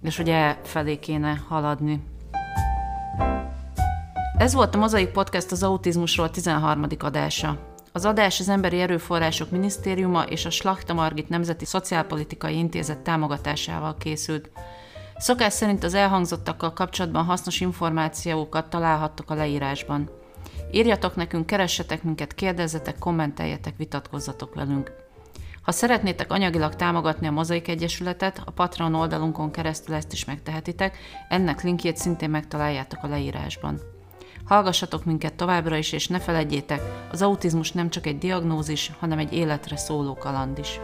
[0.02, 2.02] és hogy e felé kéne haladni.
[4.38, 6.86] Ez volt a Mozaik Podcast az autizmusról 13.
[6.98, 7.58] adása.
[7.92, 14.50] Az adás az Emberi Erőforrások Minisztériuma és a Slachta Margit Nemzeti Szociálpolitikai Intézet támogatásával készült.
[15.20, 20.10] Szokás szerint az elhangzottakkal kapcsolatban hasznos információkat találhattok a leírásban.
[20.70, 24.92] Írjatok nekünk, keressetek minket, kérdezzetek, kommenteljetek, vitatkozzatok velünk.
[25.62, 30.98] Ha szeretnétek anyagilag támogatni a Mozaik Egyesületet, a Patreon oldalunkon keresztül ezt is megtehetitek,
[31.28, 33.80] ennek linkjét szintén megtaláljátok a leírásban.
[34.44, 36.80] Hallgassatok minket továbbra is, és ne felejtjétek,
[37.12, 40.80] az autizmus nem csak egy diagnózis, hanem egy életre szóló kaland is.